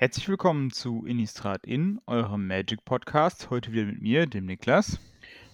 Herzlich 0.00 0.28
willkommen 0.28 0.70
zu 0.70 1.04
Innistrad 1.04 1.66
In, 1.66 2.00
eurem 2.06 2.46
Magic 2.46 2.84
Podcast. 2.84 3.50
Heute 3.50 3.72
wieder 3.72 3.86
mit 3.86 4.00
mir, 4.00 4.26
dem 4.26 4.46
Niklas. 4.46 5.00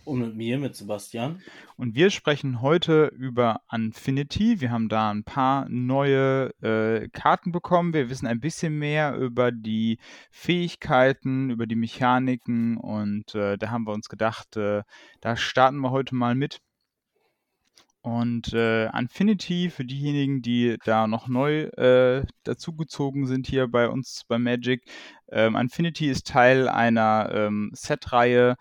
Und 0.04 0.20
mit 0.20 0.36
mir, 0.36 0.58
mit 0.58 0.76
Sebastian. 0.76 1.40
Und 1.78 1.94
wir 1.94 2.10
sprechen 2.10 2.60
heute 2.60 3.06
über 3.16 3.62
Infinity. 3.72 4.60
Wir 4.60 4.70
haben 4.70 4.90
da 4.90 5.10
ein 5.10 5.24
paar 5.24 5.66
neue 5.70 6.50
äh, 6.60 7.08
Karten 7.08 7.52
bekommen. 7.52 7.94
Wir 7.94 8.10
wissen 8.10 8.26
ein 8.26 8.38
bisschen 8.40 8.78
mehr 8.78 9.16
über 9.16 9.50
die 9.50 9.98
Fähigkeiten, 10.30 11.48
über 11.48 11.66
die 11.66 11.76
Mechaniken. 11.76 12.76
Und 12.76 13.34
äh, 13.34 13.56
da 13.56 13.70
haben 13.70 13.86
wir 13.86 13.94
uns 13.94 14.10
gedacht, 14.10 14.58
äh, 14.58 14.82
da 15.22 15.36
starten 15.36 15.78
wir 15.78 15.90
heute 15.90 16.14
mal 16.14 16.34
mit. 16.34 16.60
Und 18.04 18.52
äh, 18.52 18.90
Infinity, 18.90 19.70
für 19.70 19.86
diejenigen, 19.86 20.42
die 20.42 20.76
da 20.84 21.06
noch 21.06 21.26
neu 21.26 21.62
äh, 21.68 22.26
dazugezogen 22.42 23.26
sind 23.26 23.46
hier 23.46 23.66
bei 23.66 23.88
uns 23.88 24.24
bei 24.28 24.38
Magic, 24.38 24.82
ähm, 25.32 25.56
Infinity 25.56 26.10
ist 26.10 26.26
Teil 26.26 26.68
einer 26.68 27.30
ähm, 27.32 27.70
Set-Reihe, 27.72 28.56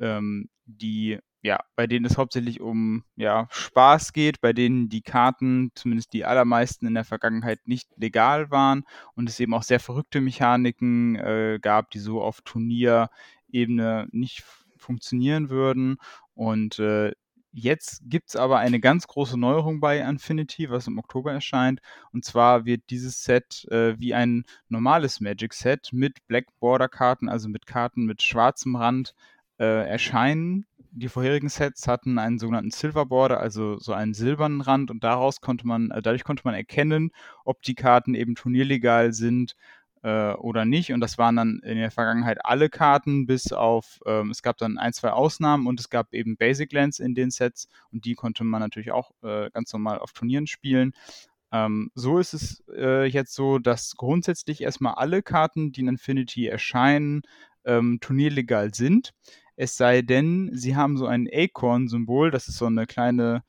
ähm, 0.00 0.48
die 0.66 1.20
ja, 1.42 1.60
bei 1.76 1.86
denen 1.86 2.06
es 2.06 2.18
hauptsächlich 2.18 2.60
um 2.60 3.04
ja, 3.14 3.46
Spaß 3.50 4.12
geht, 4.12 4.40
bei 4.40 4.52
denen 4.52 4.88
die 4.88 5.02
Karten, 5.02 5.70
zumindest 5.76 6.12
die 6.12 6.24
allermeisten 6.24 6.84
in 6.84 6.94
der 6.94 7.04
Vergangenheit, 7.04 7.60
nicht 7.68 7.88
legal 7.96 8.50
waren 8.50 8.82
und 9.14 9.28
es 9.28 9.38
eben 9.38 9.54
auch 9.54 9.62
sehr 9.62 9.78
verrückte 9.78 10.20
Mechaniken 10.20 11.14
äh, 11.14 11.60
gab, 11.62 11.92
die 11.92 12.00
so 12.00 12.20
auf 12.20 12.40
Turnierebene 12.40 14.08
nicht 14.10 14.42
funktionieren 14.76 15.50
würden. 15.50 15.98
Und 16.34 16.80
äh, 16.80 17.12
Jetzt 17.52 18.02
gibt 18.04 18.28
es 18.28 18.36
aber 18.36 18.58
eine 18.58 18.78
ganz 18.78 19.06
große 19.06 19.38
Neuerung 19.38 19.80
bei 19.80 19.98
Infinity, 19.98 20.68
was 20.70 20.86
im 20.86 20.98
Oktober 20.98 21.32
erscheint. 21.32 21.80
Und 22.12 22.24
zwar 22.24 22.66
wird 22.66 22.82
dieses 22.90 23.24
Set 23.24 23.66
äh, 23.70 23.98
wie 23.98 24.12
ein 24.14 24.44
normales 24.68 25.20
Magic-Set 25.20 25.90
mit 25.92 26.26
Black 26.26 26.46
Border-Karten, 26.60 27.28
also 27.28 27.48
mit 27.48 27.66
Karten 27.66 28.04
mit 28.04 28.22
schwarzem 28.22 28.76
Rand, 28.76 29.14
äh, 29.58 29.88
erscheinen. 29.88 30.66
Die 30.90 31.08
vorherigen 31.08 31.48
Sets 31.48 31.86
hatten 31.86 32.18
einen 32.18 32.38
sogenannten 32.38 32.70
Silver 32.70 33.06
Border, 33.06 33.40
also 33.40 33.78
so 33.78 33.92
einen 33.92 34.14
silbernen 34.14 34.60
Rand, 34.60 34.90
und 34.90 35.04
daraus 35.04 35.40
konnte 35.40 35.66
man, 35.66 35.90
äh, 35.90 36.02
dadurch 36.02 36.24
konnte 36.24 36.42
man 36.44 36.54
erkennen, 36.54 37.10
ob 37.44 37.62
die 37.62 37.74
Karten 37.74 38.14
eben 38.14 38.34
turnierlegal 38.34 39.12
sind 39.12 39.54
äh, 40.02 40.32
oder 40.32 40.64
nicht. 40.64 40.92
Und 40.92 41.00
das 41.00 41.18
waren 41.18 41.36
dann 41.36 41.60
in 41.64 41.76
der 41.76 41.90
Vergangenheit 41.90 42.44
alle 42.44 42.68
Karten, 42.68 43.26
bis 43.26 43.52
auf, 43.52 44.00
ähm, 44.06 44.30
es 44.30 44.42
gab 44.42 44.56
dann 44.58 44.78
ein, 44.78 44.92
zwei 44.92 45.10
Ausnahmen 45.10 45.66
und 45.66 45.80
es 45.80 45.90
gab 45.90 46.12
eben 46.14 46.36
Basic 46.36 46.72
Lands 46.72 46.98
in 46.98 47.14
den 47.14 47.30
Sets 47.30 47.68
und 47.92 48.04
die 48.04 48.14
konnte 48.14 48.44
man 48.44 48.60
natürlich 48.60 48.92
auch 48.92 49.10
äh, 49.22 49.50
ganz 49.50 49.72
normal 49.72 49.98
auf 49.98 50.12
Turnieren 50.12 50.46
spielen. 50.46 50.92
Ähm, 51.52 51.90
so 51.94 52.18
ist 52.18 52.34
es 52.34 52.62
äh, 52.76 53.06
jetzt 53.06 53.34
so, 53.34 53.58
dass 53.58 53.94
grundsätzlich 53.96 54.62
erstmal 54.62 54.94
alle 54.94 55.22
Karten, 55.22 55.72
die 55.72 55.80
in 55.80 55.88
Infinity 55.88 56.46
erscheinen, 56.46 57.22
ähm, 57.64 57.98
turnierlegal 58.00 58.74
sind. 58.74 59.12
Es 59.56 59.76
sei 59.76 60.02
denn, 60.02 60.50
sie 60.52 60.76
haben 60.76 60.96
so 60.96 61.06
ein 61.06 61.28
Acorn-Symbol, 61.32 62.30
das 62.30 62.48
ist 62.48 62.58
so 62.58 62.66
eine 62.66 62.86
kleine 62.86 63.42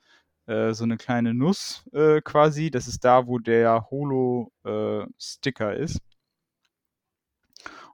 äh, 0.50 0.74
so 0.74 0.84
eine 0.84 0.96
kleine 0.96 1.32
Nuss 1.32 1.84
äh, 1.92 2.20
quasi. 2.22 2.70
Das 2.70 2.88
ist 2.88 3.04
da, 3.04 3.26
wo 3.28 3.38
der 3.38 3.86
Holo-Sticker 3.90 5.76
äh, 5.76 5.82
ist. 5.82 6.00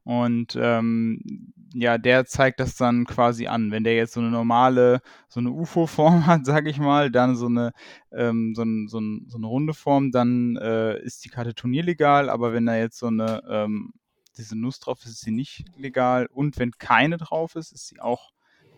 Und 0.07 0.57
ähm, 0.57 1.53
ja, 1.75 1.99
der 1.99 2.27
zeigt 2.27 2.61
das 2.61 2.77
dann 2.77 3.07
quasi 3.07 3.49
an. 3.49 3.73
Wenn 3.73 3.83
der 3.83 3.97
jetzt 3.97 4.13
so 4.13 4.21
eine 4.21 4.31
normale, 4.31 5.01
so 5.29 5.41
eine 5.41 5.51
UFO-Form 5.51 6.27
hat, 6.27 6.47
sage 6.47 6.71
ich 6.71 6.79
mal, 6.79 7.11
dann 7.11 7.35
so 7.35 7.47
eine, 7.47 7.73
ähm, 8.13 8.55
so, 8.55 8.63
ein, 8.63 8.87
so, 8.87 9.01
ein, 9.01 9.27
so, 9.27 9.37
eine 9.37 9.49
runde 9.49 9.75
Form, 9.75 10.13
dann 10.13 10.57
äh, 10.59 10.97
ist 11.03 11.25
die 11.25 11.29
Karte 11.29 11.57
turnierlegal. 11.57 12.31
Aber 12.31 12.53
wenn 12.53 12.67
da 12.67 12.77
jetzt 12.77 12.99
so 12.99 13.09
eine, 13.09 13.43
ähm, 13.51 13.95
diese 14.39 14.57
Nuss 14.57 14.79
drauf 14.79 15.01
ist, 15.01 15.11
ist 15.11 15.23
sie 15.23 15.33
nicht 15.33 15.65
legal. 15.77 16.29
Und 16.33 16.57
wenn 16.57 16.71
keine 16.71 17.17
drauf 17.17 17.57
ist, 17.57 17.73
ist 17.73 17.89
sie 17.89 17.99
auch, 17.99 18.31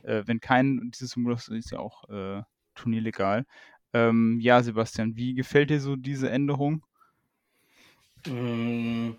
äh, 0.04 0.22
wenn 0.24 0.40
kein 0.40 0.90
dieses 0.94 1.10
Symbol 1.10 1.34
ist, 1.34 1.48
ist 1.48 1.68
sie 1.68 1.78
auch 1.78 2.08
äh, 2.08 2.42
turnierlegal. 2.74 3.44
Ähm, 3.92 4.38
ja, 4.40 4.62
Sebastian, 4.62 5.14
wie 5.14 5.34
gefällt 5.34 5.68
dir 5.68 5.80
so 5.80 5.94
diese 5.94 6.30
Änderung? 6.30 6.86
Mm, 8.26 9.10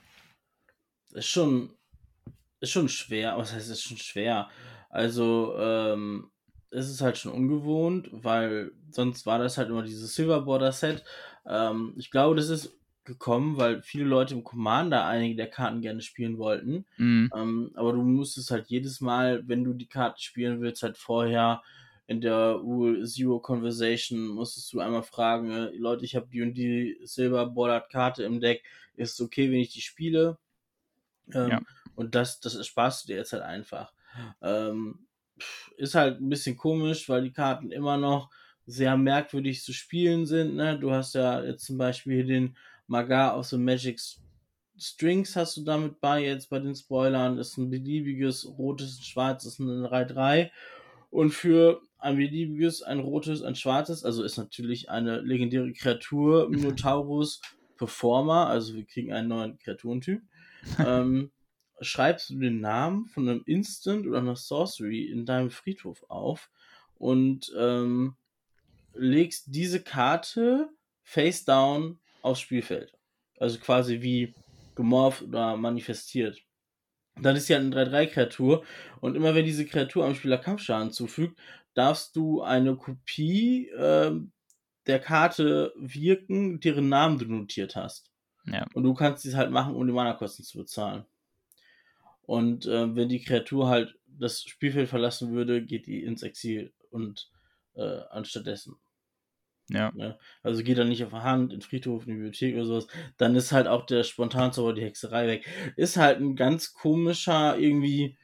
ist 1.14 1.28
schon 1.28 1.70
ist 2.60 2.72
schon 2.72 2.90
schwer. 2.90 3.38
Was 3.38 3.54
heißt, 3.54 3.70
ist 3.70 3.84
schon 3.84 3.98
schwer? 3.98 4.50
Also, 4.90 5.56
ähm, 5.58 6.32
es 6.72 6.90
ist 6.90 7.02
halt 7.02 7.18
schon 7.18 7.32
ungewohnt, 7.32 8.10
weil 8.12 8.72
sonst 8.92 9.26
war 9.26 9.40
das 9.40 9.58
halt 9.58 9.70
immer 9.70 9.84
dieses 9.84 10.16
Silver 10.16 10.42
Border 10.42 10.72
Set. 10.72 11.04
Ähm, 11.46 11.94
ich 11.98 12.12
glaube, 12.12 12.36
das 12.36 12.50
ist 12.50 12.78
gekommen, 13.06 13.58
weil 13.58 13.82
viele 13.82 14.06
Leute 14.06 14.36
im 14.36 14.44
Commander 14.44 15.06
einige 15.06 15.36
der 15.36 15.50
Karten 15.50 15.82
gerne 15.82 16.02
spielen 16.02 16.38
wollten. 16.38 16.86
Mhm. 16.98 17.32
Ähm, 17.36 17.72
aber 17.74 17.94
du 17.94 18.04
musstest 18.04 18.52
halt 18.52 18.68
jedes 18.68 19.02
Mal, 19.02 19.48
wenn 19.48 19.64
du 19.64 19.74
die 19.74 19.88
Karte 19.88 20.22
spielen 20.22 20.62
willst, 20.62 20.84
halt 20.84 20.98
vorher 20.98 21.64
in 22.06 22.22
der 22.22 22.54
Rule 22.54 23.06
Zero 23.06 23.40
Conversation 23.40 24.28
musstest 24.28 24.74
du 24.74 24.80
einmal 24.80 25.04
fragen, 25.04 25.52
äh, 25.52 25.70
Leute, 25.76 26.06
ich 26.06 26.16
habe 26.16 26.28
die 26.32 26.42
und 26.42 26.56
die 26.56 27.00
Silver 27.04 27.46
Bordered 27.48 27.90
Karte 27.90 28.24
im 28.24 28.40
Deck, 28.40 28.64
ist 28.96 29.14
es 29.14 29.22
okay, 29.22 29.52
wenn 29.52 29.60
ich 29.60 29.74
die 29.74 29.82
spiele? 29.82 30.38
Ähm, 31.34 31.50
ja. 31.50 31.62
Und 32.00 32.16
das, 32.16 32.40
das 32.40 32.56
ersparst 32.56 33.04
du 33.04 33.08
dir 33.08 33.18
jetzt 33.18 33.34
halt 33.34 33.44
einfach. 33.44 33.92
Ähm, 34.42 35.06
ist 35.76 35.96
halt 35.96 36.22
ein 36.22 36.30
bisschen 36.30 36.56
komisch, 36.56 37.10
weil 37.10 37.24
die 37.24 37.34
Karten 37.34 37.72
immer 37.72 37.98
noch 37.98 38.30
sehr 38.66 38.96
merkwürdig 38.96 39.62
zu 39.64 39.74
spielen 39.74 40.26
sind. 40.26 40.56
Ne? 40.56 40.80
Du 40.80 40.92
hast 40.92 41.14
ja 41.14 41.44
jetzt 41.44 41.66
zum 41.66 41.78
Beispiel 41.78 42.26
den 42.26 42.56
Magar 42.88 43.38
of 43.38 43.48
the 43.48 43.58
Magic 43.58 44.00
Strings 44.78 45.36
hast 45.36 45.58
du 45.58 45.64
damit 45.66 46.00
bei, 46.00 46.24
jetzt 46.24 46.50
bei 46.50 46.60
den 46.60 46.74
Spoilern. 46.74 47.36
Das 47.36 47.50
ist 47.50 47.58
ein 47.58 47.70
beliebiges 47.70 48.48
rotes, 48.58 49.00
ein 49.00 49.04
schwarzes, 49.04 49.60
ein 49.60 49.68
3-3. 49.68 50.52
Und 51.10 51.32
für 51.32 51.82
ein 51.98 52.16
beliebiges, 52.16 52.82
ein 52.82 53.00
rotes, 53.00 53.42
ein 53.42 53.56
schwarzes, 53.56 54.06
also 54.06 54.24
ist 54.24 54.38
natürlich 54.38 54.90
eine 54.90 55.20
legendäre 55.20 55.74
Kreatur, 55.74 56.48
Minotaurus 56.50 57.42
Performer, 57.76 58.48
also 58.48 58.74
wir 58.76 58.86
kriegen 58.86 59.12
einen 59.12 59.28
neuen 59.28 59.60
Kreaturentyp. 59.60 60.22
ähm, 60.80 61.32
schreibst 61.82 62.30
du 62.30 62.40
den 62.40 62.62
Namen 62.62 63.08
von 63.08 63.28
einem 63.28 63.44
Instant 63.46 64.08
oder 64.08 64.20
einer 64.20 64.36
Sorcery 64.36 65.04
in 65.04 65.26
deinem 65.26 65.50
Friedhof 65.50 66.04
auf 66.10 66.50
und 66.96 67.52
ähm, 67.58 68.16
legst 68.94 69.46
diese 69.48 69.82
Karte 69.82 70.70
face 71.04 71.46
down 71.46 72.00
aufs 72.22 72.42
Spielfeld. 72.42 72.94
Also 73.40 73.60
quasi 73.60 74.02
wie 74.02 74.34
gemorpht 74.76 75.24
oder 75.24 75.58
manifestiert. 75.58 76.42
Dann 77.22 77.36
ist 77.36 77.50
ja 77.50 77.58
eine 77.58 77.70
3-3-Kreatur 77.70 78.64
und 79.02 79.16
immer 79.16 79.36
wenn 79.36 79.46
diese 79.46 79.66
Kreatur 79.66 80.06
am 80.06 80.16
Spieler 80.16 80.38
Kampfschaden 80.38 80.92
zufügt, 80.92 81.38
darfst 81.74 82.16
du 82.16 82.42
eine 82.42 82.76
Kopie 82.76 83.70
äh, 83.70 84.12
der 84.88 85.00
Karte 85.00 85.74
wirken, 85.78 86.60
deren 86.60 86.90
Namen 86.90 87.18
du 87.18 87.26
notiert 87.26 87.76
hast. 87.76 88.12
Ja. 88.46 88.66
Und 88.74 88.84
du 88.84 88.94
kannst 88.94 89.24
dies 89.24 89.36
halt 89.36 89.52
machen, 89.52 89.76
um 89.76 89.86
die 89.86 89.94
Mana-Kosten 89.94 90.44
zu 90.44 90.58
bezahlen. 90.58 91.06
Und 92.30 92.68
äh, 92.68 92.96
wenn 92.96 93.10
die 93.10 93.24
Kreatur 93.24 93.70
halt 93.70 93.96
das 94.06 94.44
Spielfeld 94.44 94.88
verlassen 94.88 95.32
würde, 95.32 95.66
geht 95.66 95.88
die 95.88 96.04
ins 96.04 96.22
Exil 96.22 96.72
und 96.92 97.32
äh, 97.74 98.02
anstattdessen. 98.12 98.76
Ja. 99.68 99.92
ja. 99.96 100.16
Also 100.44 100.62
geht 100.62 100.78
dann 100.78 100.90
nicht 100.90 101.04
auf 101.04 101.10
der 101.10 101.24
Hand, 101.24 101.54
in 101.54 101.62
Friedhof, 101.62 102.04
in 102.04 102.10
die 102.10 102.14
Bibliothek 102.18 102.54
oder 102.54 102.66
sowas. 102.66 102.88
Dann 103.18 103.36
ist 103.36 103.52
halt 103.52 103.66
auch 103.66 103.84
der 103.88 104.04
Spontanzauber, 104.04 104.74
die 104.76 104.84
Hexerei 104.84 105.26
weg. 105.26 105.48
Ist 105.76 105.98
halt 105.98 106.20
ein 106.20 106.36
ganz 106.36 106.76
komischer, 106.76 107.58
irgendwie 107.58 108.16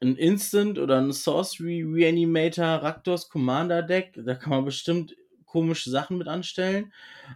ein 0.00 0.16
Instant 0.16 0.78
oder 0.78 0.98
ein 0.98 1.12
Sorcery 1.12 1.82
Reanimator 1.82 2.64
Raktos 2.64 3.28
Commander 3.28 3.82
Deck. 3.82 4.18
Da 4.24 4.36
kann 4.36 4.52
man 4.52 4.64
bestimmt 4.64 5.14
komische 5.44 5.90
Sachen 5.90 6.16
mit 6.16 6.28
anstellen. 6.28 6.94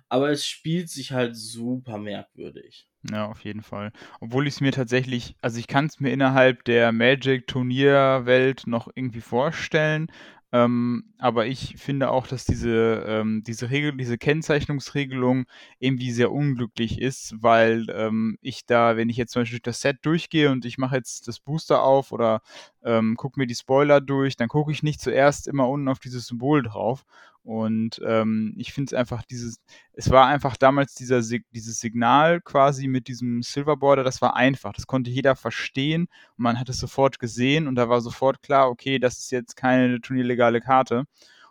Aber 0.08 0.30
es 0.30 0.46
spielt 0.46 0.88
sich 0.88 1.12
halt 1.12 1.36
super 1.36 1.98
merkwürdig. 1.98 2.88
Ja, 3.10 3.26
auf 3.26 3.42
jeden 3.44 3.62
Fall. 3.62 3.90
Obwohl 4.20 4.46
ich 4.46 4.54
es 4.54 4.60
mir 4.60 4.70
tatsächlich, 4.70 5.34
also 5.40 5.58
ich 5.58 5.66
kann 5.66 5.86
es 5.86 5.98
mir 5.98 6.10
innerhalb 6.12 6.64
der 6.64 6.92
Magic-Turnierwelt 6.92 8.66
noch 8.68 8.88
irgendwie 8.94 9.20
vorstellen, 9.20 10.06
ähm, 10.52 11.04
aber 11.18 11.46
ich 11.46 11.76
finde 11.78 12.10
auch, 12.10 12.26
dass 12.28 12.44
diese, 12.44 13.04
ähm, 13.08 13.42
diese 13.44 13.70
Regel, 13.70 13.96
diese 13.96 14.18
Kennzeichnungsregelung 14.18 15.46
irgendwie 15.80 16.12
sehr 16.12 16.30
unglücklich 16.30 17.00
ist, 17.00 17.34
weil 17.40 17.86
ähm, 17.90 18.36
ich 18.42 18.66
da, 18.66 18.96
wenn 18.96 19.08
ich 19.08 19.16
jetzt 19.16 19.32
zum 19.32 19.42
Beispiel 19.42 19.60
das 19.62 19.80
Set 19.80 19.96
durchgehe 20.02 20.50
und 20.50 20.64
ich 20.66 20.76
mache 20.78 20.94
jetzt 20.96 21.26
das 21.26 21.40
Booster 21.40 21.82
auf 21.82 22.12
oder 22.12 22.42
ähm, 22.84 23.16
gucke 23.16 23.40
mir 23.40 23.46
die 23.46 23.54
Spoiler 23.54 24.00
durch, 24.02 24.36
dann 24.36 24.48
gucke 24.48 24.70
ich 24.72 24.82
nicht 24.82 25.00
zuerst 25.00 25.48
immer 25.48 25.68
unten 25.68 25.88
auf 25.88 25.98
dieses 26.00 26.26
Symbol 26.26 26.62
drauf. 26.62 27.04
Und 27.44 28.00
ähm, 28.06 28.54
ich 28.56 28.72
finde 28.72 28.94
es 28.94 28.98
einfach 28.98 29.22
dieses, 29.24 29.56
es 29.94 30.10
war 30.10 30.26
einfach 30.26 30.56
damals 30.56 30.94
dieser, 30.94 31.20
dieses 31.20 31.80
Signal 31.80 32.40
quasi 32.40 32.86
mit 32.86 33.08
diesem 33.08 33.42
Silverboarder, 33.42 34.04
das 34.04 34.22
war 34.22 34.36
einfach, 34.36 34.72
das 34.72 34.86
konnte 34.86 35.10
jeder 35.10 35.34
verstehen 35.34 36.02
und 36.36 36.42
man 36.44 36.60
hat 36.60 36.68
es 36.68 36.78
sofort 36.78 37.18
gesehen 37.18 37.66
und 37.66 37.74
da 37.74 37.88
war 37.88 38.00
sofort 38.00 38.42
klar, 38.42 38.68
okay, 38.70 39.00
das 39.00 39.18
ist 39.18 39.32
jetzt 39.32 39.56
keine 39.56 40.00
turnierlegale 40.00 40.60
Karte. 40.60 41.04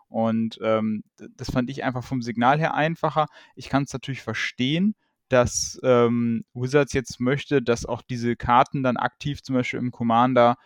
Und 0.07 0.59
ähm, 0.61 1.03
das 1.37 1.51
fand 1.51 1.69
ich 1.69 1.83
einfach 1.83 2.03
vom 2.03 2.21
Signal 2.21 2.59
her 2.59 2.73
einfacher. 2.73 3.27
Ich 3.55 3.69
kann 3.69 3.83
es 3.83 3.93
natürlich 3.93 4.21
verstehen, 4.21 4.95
dass 5.29 5.79
ähm, 5.83 6.43
Wizards 6.53 6.93
jetzt 6.93 7.21
möchte, 7.21 7.61
dass 7.61 7.85
auch 7.85 8.01
diese 8.01 8.35
Karten 8.35 8.83
dann 8.83 8.97
aktiv 8.97 9.41
zum 9.41 9.55
Beispiel 9.55 9.79
im 9.79 9.91
Commander 9.91 10.57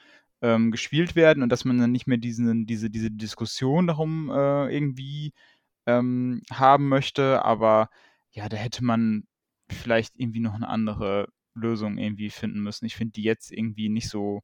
ähm, 0.46 0.70
gespielt 0.70 1.16
werden 1.16 1.42
und 1.42 1.50
dass 1.50 1.66
man 1.66 1.80
dann 1.80 1.92
nicht 1.92 2.06
mehr 2.06 2.20
diesen, 2.20 2.68
diese, 2.68 2.92
diese 2.92 3.10
Diskussion 3.10 3.88
darum 3.88 4.30
äh, 4.30 4.74
irgendwie 4.74 5.34
ähm, 5.88 6.44
haben 6.52 6.88
möchte. 6.88 7.44
Aber 7.44 7.90
ja, 8.32 8.48
da 8.48 8.56
hätte 8.56 8.84
man 8.84 9.24
vielleicht 9.70 10.20
irgendwie 10.20 10.42
noch 10.42 10.54
eine 10.54 10.70
andere 10.70 11.30
Lösung 11.56 11.98
irgendwie 11.98 12.30
finden 12.30 12.62
müssen. 12.62 12.86
Ich 12.86 12.96
finde 12.96 13.14
die 13.14 13.24
jetzt 13.24 13.52
irgendwie 13.52 13.90
nicht 13.90 14.08
so, 14.08 14.44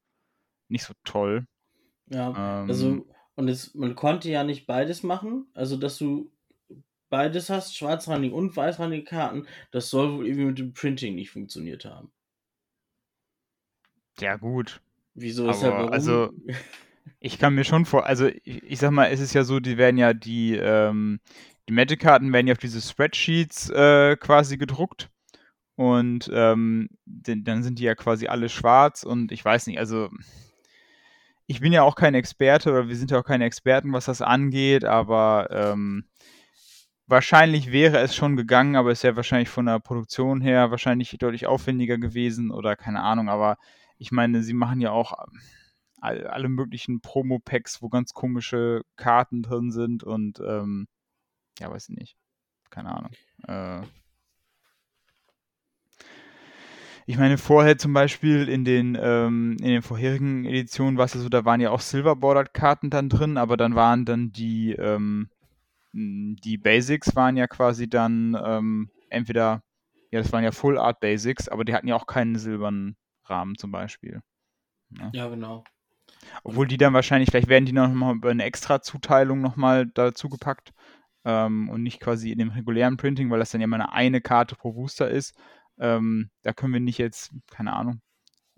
nicht 0.69 0.85
so 0.85 0.93
toll. 1.03 1.45
Ja, 2.09 2.31
also, 2.67 2.87
ähm, 2.87 3.05
und 3.35 3.47
es, 3.47 3.75
man 3.75 3.95
konnte 3.95 4.29
ja 4.31 4.43
nicht 4.43 4.65
beides 4.65 5.03
machen. 5.03 5.45
Also, 5.53 5.77
dass 5.77 5.99
du 5.99 6.31
beides 7.09 7.51
hast, 7.51 7.77
schwarzrandige 7.77 8.33
und 8.33 8.55
weißrandige 8.55 9.03
Karten, 9.03 9.45
das 9.69 9.91
soll 9.91 10.13
wohl 10.13 10.25
irgendwie 10.25 10.45
mit 10.47 10.57
dem 10.57 10.73
Printing 10.73 11.13
nicht 11.13 11.29
funktioniert 11.29 11.85
haben. 11.85 12.11
Ja, 14.19 14.37
gut. 14.37 14.81
Wieso 15.13 15.49
ist 15.49 15.61
ja 15.61 15.71
warum? 15.71 15.91
Also, 15.91 16.29
ich 17.19 17.37
kann 17.39 17.55
mir 17.55 17.63
schon 17.63 17.85
vor, 17.85 18.05
also 18.05 18.27
ich, 18.27 18.63
ich, 18.63 18.79
sag 18.79 18.91
mal, 18.91 19.07
es 19.11 19.19
ist 19.19 19.33
ja 19.33 19.43
so, 19.43 19.59
die 19.59 19.77
werden 19.77 19.97
ja 19.97 20.13
die, 20.13 20.55
ähm, 20.55 21.19
die 21.67 21.73
Magic-Karten 21.73 22.33
werden 22.33 22.47
ja 22.47 22.53
auf 22.53 22.59
diese 22.59 22.81
Spreadsheets 22.81 23.69
äh, 23.69 24.15
quasi 24.17 24.57
gedruckt. 24.57 25.09
Und 25.75 26.29
ähm, 26.33 26.89
den, 27.05 27.43
dann 27.43 27.63
sind 27.63 27.79
die 27.79 27.83
ja 27.83 27.95
quasi 27.95 28.27
alle 28.27 28.49
schwarz 28.49 29.03
und 29.03 29.31
ich 29.31 29.43
weiß 29.43 29.67
nicht, 29.67 29.79
also 29.79 30.09
ich 31.47 31.59
bin 31.59 31.73
ja 31.73 31.81
auch 31.81 31.95
kein 31.95 32.13
Experte 32.13 32.69
oder 32.69 32.87
wir 32.87 32.95
sind 32.95 33.09
ja 33.09 33.19
auch 33.19 33.25
keine 33.25 33.45
Experten, 33.45 33.91
was 33.91 34.05
das 34.05 34.21
angeht, 34.21 34.85
aber 34.85 35.47
ähm, 35.49 36.05
wahrscheinlich 37.07 37.71
wäre 37.71 37.97
es 37.99 38.15
schon 38.15 38.35
gegangen, 38.35 38.75
aber 38.75 38.91
es 38.91 39.03
wäre 39.03 39.15
wahrscheinlich 39.15 39.49
von 39.49 39.65
der 39.65 39.79
Produktion 39.79 40.39
her 40.39 40.71
wahrscheinlich 40.71 41.17
deutlich 41.19 41.47
aufwendiger 41.47 41.97
gewesen 41.97 42.51
oder 42.51 42.75
keine 42.75 43.01
Ahnung, 43.01 43.27
aber 43.29 43.57
ich 44.01 44.11
meine, 44.11 44.41
sie 44.41 44.53
machen 44.53 44.81
ja 44.81 44.89
auch 44.91 45.13
ähm, 45.13 45.39
all, 46.01 46.25
alle 46.25 46.49
möglichen 46.49 47.01
Promo-Packs, 47.01 47.83
wo 47.83 47.89
ganz 47.89 48.13
komische 48.13 48.81
Karten 48.95 49.43
drin 49.43 49.71
sind 49.71 50.03
und 50.03 50.39
ähm, 50.39 50.87
ja, 51.59 51.69
weiß 51.69 51.89
ich 51.89 51.95
nicht. 51.95 52.17
Keine 52.71 52.89
Ahnung. 52.89 53.11
Äh, 53.47 53.83
ich 57.05 57.19
meine, 57.19 57.37
vorher 57.37 57.77
zum 57.77 57.93
Beispiel 57.93 58.49
in 58.49 58.65
den, 58.65 58.97
ähm, 58.99 59.57
in 59.59 59.67
den 59.67 59.81
vorherigen 59.83 60.45
Editionen 60.45 60.97
war 60.97 61.05
es 61.05 61.13
ja 61.13 61.19
so, 61.19 61.29
da 61.29 61.45
waren 61.45 61.61
ja 61.61 61.69
auch 61.69 61.81
Silver-Bordered-Karten 61.81 62.89
dann 62.89 63.07
drin, 63.07 63.37
aber 63.37 63.55
dann 63.55 63.75
waren 63.75 64.05
dann 64.05 64.31
die, 64.31 64.71
ähm, 64.71 65.29
die 65.93 66.57
Basics 66.57 67.15
waren 67.15 67.37
ja 67.37 67.45
quasi 67.45 67.87
dann 67.87 68.35
ähm, 68.43 68.89
entweder, 69.09 69.61
ja, 70.09 70.21
das 70.21 70.33
waren 70.33 70.43
ja 70.43 70.51
Full 70.51 70.79
Art 70.79 71.01
Basics, 71.01 71.47
aber 71.49 71.65
die 71.65 71.75
hatten 71.75 71.87
ja 71.87 71.95
auch 71.95 72.07
keinen 72.07 72.39
silbernen 72.39 72.95
Rahmen 73.25 73.57
zum 73.57 73.71
Beispiel. 73.71 74.21
Ja, 74.89 75.09
ja 75.13 75.29
genau. 75.29 75.63
Obwohl 76.43 76.67
die 76.67 76.77
dann 76.77 76.93
wahrscheinlich, 76.93 77.29
vielleicht 77.29 77.47
werden 77.47 77.65
die 77.65 77.73
noch 77.73 77.89
mal 77.89 78.15
über 78.15 78.29
eine 78.31 78.43
extra 78.43 78.81
Zuteilung 78.81 79.41
nochmal 79.41 79.87
dazu 79.87 80.29
gepackt 80.29 80.73
ähm, 81.25 81.69
und 81.69 81.83
nicht 81.83 81.99
quasi 81.99 82.31
in 82.31 82.39
dem 82.39 82.49
regulären 82.49 82.97
Printing, 82.97 83.29
weil 83.29 83.39
das 83.39 83.51
dann 83.51 83.61
ja 83.61 83.65
immer 83.65 83.93
eine 83.93 84.21
Karte 84.21 84.55
pro 84.55 84.73
Booster 84.73 85.09
ist. 85.09 85.35
Ähm, 85.79 86.29
da 86.43 86.53
können 86.53 86.73
wir 86.73 86.79
nicht 86.79 86.97
jetzt, 86.97 87.33
keine 87.49 87.73
Ahnung. 87.73 88.01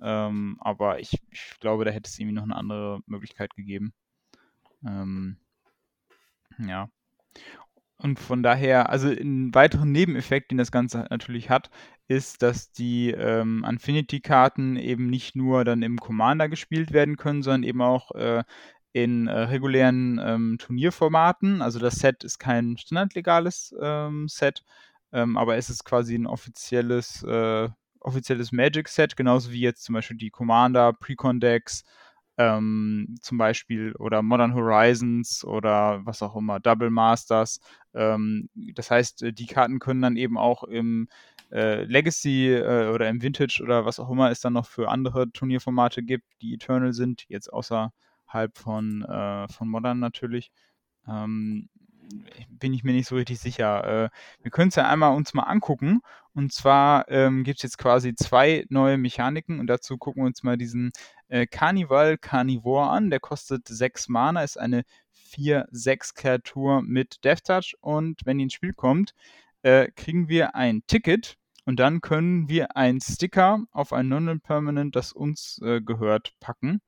Ähm, 0.02 0.58
aber 0.60 1.00
ich, 1.00 1.14
ich, 1.32 1.60
glaube, 1.60 1.86
da 1.86 1.92
hätte 1.92 2.10
es 2.10 2.20
irgendwie 2.20 2.36
noch 2.36 2.44
eine 2.44 2.56
andere 2.56 3.00
Möglichkeit 3.06 3.56
gegeben. 3.56 3.94
Ähm, 4.86 5.38
ja. 6.60 6.90
Und 8.04 8.20
von 8.20 8.44
daher, 8.44 8.90
also 8.90 9.08
ein 9.08 9.56
weiterer 9.56 9.86
Nebeneffekt, 9.86 10.52
den 10.52 10.58
das 10.58 10.74
Ganze 10.74 11.06
natürlich 11.10 11.50
hat, 11.50 11.70
ist, 12.10 12.42
dass 12.42 12.74
die 12.74 13.12
ähm, 13.12 13.66
Infinity-Karten 13.68 14.76
eben 14.76 15.10
nicht 15.10 15.38
nur 15.38 15.64
dann 15.64 15.82
im 15.84 15.98
Commander 15.98 16.50
gespielt 16.50 16.92
werden 16.92 17.16
können, 17.16 17.44
sondern 17.44 17.64
eben 17.64 17.82
auch 17.82 18.12
äh, 18.12 18.44
in 18.92 19.28
äh, 19.28 19.40
regulären 19.40 20.20
ähm, 20.22 20.58
Turnierformaten. 20.60 21.62
Also 21.62 21.80
das 21.80 21.96
Set 21.96 22.26
ist 22.26 22.40
kein 22.40 22.76
standardlegales 22.78 23.74
ähm, 23.82 24.28
Set, 24.28 24.66
ähm, 25.14 25.38
aber 25.38 25.56
es 25.56 25.70
ist 25.70 25.86
quasi 25.86 26.16
ein 26.16 26.28
offizielles, 26.28 27.24
äh, 27.24 27.70
offizielles 28.02 28.52
Magic-Set, 28.52 29.16
genauso 29.16 29.54
wie 29.54 29.62
jetzt 29.62 29.86
zum 29.86 29.94
Beispiel 29.94 30.18
die 30.18 30.30
Commander, 30.30 30.92
Precon-Decks, 30.92 31.86
ähm, 32.38 33.16
zum 33.22 33.38
Beispiel 33.38 33.94
oder 33.98 34.22
Modern 34.24 34.54
Horizons 34.56 35.44
oder 35.46 36.02
was 36.06 36.22
auch 36.22 36.36
immer, 36.36 36.60
Double 36.60 36.90
Masters. 36.90 37.60
Ähm, 37.94 38.50
das 38.56 38.90
heißt, 38.92 39.24
äh, 39.24 39.34
die 39.34 39.46
Karten 39.46 39.80
können 39.80 40.02
dann 40.02 40.18
eben 40.18 40.38
auch 40.38 40.64
im 40.64 41.08
äh, 41.52 41.84
Legacy 41.84 42.52
äh, 42.52 42.90
oder 42.90 43.10
im 43.10 43.22
Vintage 43.22 43.62
oder 43.64 43.86
was 43.86 44.00
auch 44.00 44.10
immer 44.10 44.32
es 44.32 44.42
dann 44.42 44.54
noch 44.54 44.66
für 44.66 44.90
andere 44.90 45.32
Turnierformate 45.32 46.02
gibt, 46.04 46.26
die 46.42 46.56
Eternal 46.56 46.94
sind, 46.94 47.26
jetzt 47.30 47.52
außerhalb 47.54 47.92
von, 48.58 49.04
äh, 49.04 49.48
von 49.50 49.68
Modern 49.70 50.00
natürlich. 50.00 50.52
Ähm, 51.08 51.70
bin 52.50 52.74
ich 52.74 52.84
mir 52.84 52.94
nicht 52.94 53.08
so 53.08 53.16
richtig 53.16 53.40
sicher. 53.40 54.06
Äh, 54.06 54.10
wir 54.42 54.52
können 54.52 54.70
es 54.70 54.76
ja 54.76 54.88
einmal 54.88 55.16
uns 55.16 55.34
mal 55.34 55.44
angucken. 55.44 56.02
Und 56.34 56.52
zwar 56.52 57.10
ähm, 57.10 57.44
gibt 57.44 57.60
es 57.60 57.64
jetzt 57.64 57.78
quasi 57.78 58.16
zwei 58.16 58.66
neue 58.70 58.98
Mechaniken 58.98 59.60
und 59.60 59.68
dazu 59.68 59.98
gucken 59.98 60.24
wir 60.24 60.28
uns 60.28 60.42
mal 60.42 60.58
diesen 60.58 60.92
äh, 61.28 61.46
Carnival 61.46 62.18
Carnivore 62.18 62.90
an. 62.90 63.10
Der 63.10 63.20
kostet 63.20 63.68
6 63.68 64.10
Mana, 64.10 64.44
ist 64.44 64.58
eine 64.58 64.84
4-6-Kreatur 65.34 66.82
mit 66.82 67.24
Death 67.24 67.44
Touch 67.46 67.76
und 67.82 68.22
wenn 68.26 68.38
die 68.38 68.46
ins 68.46 68.54
Spiel 68.54 68.74
kommt, 68.74 69.14
äh, 69.62 69.90
kriegen 69.96 70.28
wir 70.28 70.56
ein 70.56 70.84
Ticket 70.88 71.38
und 71.66 71.80
dann 71.80 72.02
können 72.02 72.50
wir 72.50 72.76
einen 72.76 73.02
Sticker 73.02 73.64
auf 73.72 73.94
ein 73.94 74.10
Non-Permanent, 74.10 74.96
das 74.96 75.14
uns 75.14 75.60
äh, 75.64 75.82
gehört, 75.82 76.34
packen. 76.40 76.82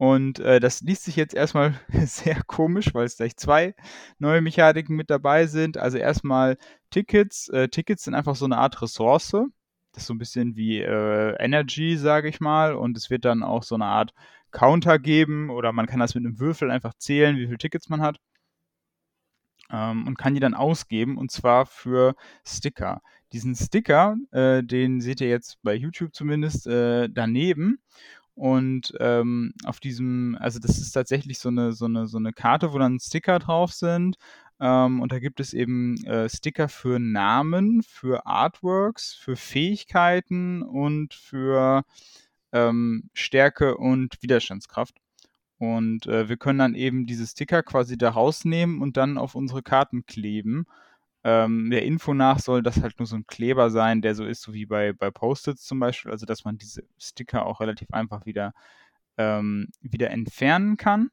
Und 0.00 0.38
äh, 0.40 0.60
das 0.60 0.80
liest 0.80 1.04
sich 1.04 1.16
jetzt 1.16 1.34
erstmal 1.34 1.78
sehr 2.06 2.42
komisch, 2.44 2.94
weil 2.94 3.04
es 3.04 3.18
gleich 3.18 3.36
zwei 3.36 3.74
neue 4.18 4.40
Mechaniken 4.40 4.96
mit 4.96 5.10
dabei 5.10 5.46
sind. 5.46 5.76
Also 5.76 5.98
erstmal 5.98 6.56
Tickets. 6.88 7.50
Äh, 7.50 7.68
Tickets 7.68 8.04
sind 8.04 8.14
einfach 8.14 8.34
so 8.34 8.46
eine 8.46 8.56
Art 8.56 8.80
Ressource. 8.80 9.32
Das 9.92 10.02
ist 10.02 10.06
so 10.06 10.14
ein 10.14 10.18
bisschen 10.18 10.56
wie 10.56 10.78
äh, 10.78 11.36
Energy, 11.38 11.98
sage 11.98 12.30
ich 12.30 12.40
mal. 12.40 12.76
Und 12.76 12.96
es 12.96 13.10
wird 13.10 13.26
dann 13.26 13.42
auch 13.42 13.62
so 13.62 13.74
eine 13.74 13.84
Art 13.84 14.14
Counter 14.52 14.98
geben 14.98 15.50
oder 15.50 15.70
man 15.74 15.84
kann 15.84 16.00
das 16.00 16.14
mit 16.14 16.24
einem 16.24 16.40
Würfel 16.40 16.70
einfach 16.70 16.94
zählen, 16.94 17.36
wie 17.36 17.44
viele 17.44 17.58
Tickets 17.58 17.90
man 17.90 18.00
hat. 18.00 18.16
Ähm, 19.70 20.06
und 20.06 20.16
kann 20.16 20.32
die 20.32 20.40
dann 20.40 20.54
ausgeben 20.54 21.18
und 21.18 21.30
zwar 21.30 21.66
für 21.66 22.14
Sticker. 22.42 23.02
Diesen 23.34 23.54
Sticker, 23.54 24.16
äh, 24.30 24.62
den 24.64 25.02
seht 25.02 25.20
ihr 25.20 25.28
jetzt 25.28 25.58
bei 25.62 25.74
YouTube 25.74 26.14
zumindest 26.14 26.66
äh, 26.66 27.10
daneben. 27.10 27.82
Und 28.40 28.94
ähm, 29.00 29.52
auf 29.66 29.80
diesem, 29.80 30.34
also 30.40 30.58
das 30.58 30.78
ist 30.78 30.92
tatsächlich 30.92 31.38
so 31.38 31.50
eine, 31.50 31.74
so 31.74 31.84
eine, 31.84 32.06
so 32.06 32.16
eine 32.16 32.32
Karte, 32.32 32.72
wo 32.72 32.78
dann 32.78 32.98
Sticker 32.98 33.38
drauf 33.38 33.74
sind. 33.74 34.16
Ähm, 34.58 35.02
und 35.02 35.12
da 35.12 35.18
gibt 35.18 35.40
es 35.40 35.52
eben 35.52 36.02
äh, 36.06 36.26
Sticker 36.26 36.70
für 36.70 36.98
Namen, 36.98 37.82
für 37.82 38.24
Artworks, 38.24 39.12
für 39.12 39.36
Fähigkeiten 39.36 40.62
und 40.62 41.12
für 41.12 41.82
ähm, 42.52 43.10
Stärke 43.12 43.76
und 43.76 44.16
Widerstandskraft. 44.22 44.96
Und 45.58 46.06
äh, 46.06 46.30
wir 46.30 46.38
können 46.38 46.60
dann 46.60 46.74
eben 46.74 47.04
diese 47.04 47.26
Sticker 47.26 47.62
quasi 47.62 47.98
da 47.98 48.08
rausnehmen 48.08 48.80
und 48.80 48.96
dann 48.96 49.18
auf 49.18 49.34
unsere 49.34 49.62
Karten 49.62 50.06
kleben. 50.06 50.64
Ähm, 51.24 51.70
der 51.70 51.84
Info 51.84 52.14
nach 52.14 52.38
soll 52.38 52.62
das 52.62 52.82
halt 52.82 52.98
nur 52.98 53.06
so 53.06 53.16
ein 53.16 53.26
Kleber 53.26 53.70
sein, 53.70 54.02
der 54.02 54.14
so 54.14 54.24
ist, 54.24 54.42
so 54.42 54.54
wie 54.54 54.66
bei, 54.66 54.92
bei 54.92 55.10
Post-its 55.10 55.64
zum 55.64 55.78
Beispiel, 55.80 56.10
also 56.12 56.26
dass 56.26 56.44
man 56.44 56.56
diese 56.58 56.82
Sticker 56.98 57.44
auch 57.46 57.60
relativ 57.60 57.90
einfach 57.92 58.24
wieder, 58.26 58.54
ähm, 59.18 59.68
wieder 59.82 60.10
entfernen 60.10 60.76
kann. 60.76 61.10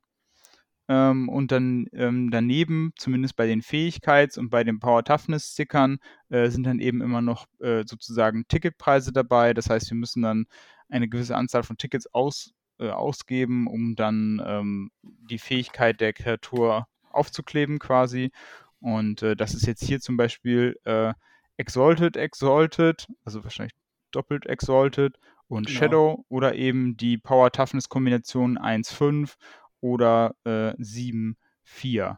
Ähm, 0.89 1.27
und 1.27 1.51
dann 1.51 1.87
ähm, 1.93 2.31
daneben, 2.31 2.93
zumindest 2.95 3.35
bei 3.35 3.45
den 3.47 3.61
Fähigkeits- 3.61 4.39
und 4.39 4.49
bei 4.49 4.63
den 4.63 4.79
Power-Toughness-Stickern, 4.79 5.99
äh, 6.29 6.49
sind 6.49 6.63
dann 6.65 6.79
eben 6.79 7.01
immer 7.01 7.21
noch 7.21 7.47
äh, 7.59 7.83
sozusagen 7.85 8.47
Ticketpreise 8.47 9.11
dabei. 9.11 9.53
Das 9.53 9.69
heißt, 9.69 9.89
wir 9.91 9.97
müssen 9.97 10.21
dann 10.21 10.45
eine 10.89 11.09
gewisse 11.09 11.35
Anzahl 11.35 11.63
von 11.63 11.77
Tickets 11.77 12.07
aus, 12.13 12.53
äh, 12.79 12.89
ausgeben, 12.89 13.67
um 13.67 13.95
dann 13.95 14.41
ähm, 14.45 14.91
die 15.03 15.39
Fähigkeit 15.39 15.99
der 15.99 16.13
Kreatur 16.13 16.87
aufzukleben 17.11 17.79
quasi. 17.79 18.31
Und 18.79 19.21
äh, 19.23 19.35
das 19.35 19.53
ist 19.53 19.65
jetzt 19.65 19.83
hier 19.83 19.99
zum 19.99 20.17
Beispiel 20.17 20.79
äh, 20.83 21.13
Exalted, 21.57 22.17
Exalted, 22.17 23.07
also 23.25 23.43
wahrscheinlich 23.43 23.73
doppelt 24.11 24.45
Exalted 24.45 25.17
und 25.47 25.67
genau. 25.67 25.79
Shadow 25.79 26.25
oder 26.29 26.55
eben 26.55 26.97
die 26.97 27.17
Power 27.17 27.51
Toughness 27.51 27.89
Kombination 27.89 28.57
1-5 28.57 29.35
oder 29.81 30.35
äh, 30.43 30.73
7-4. 30.75 32.17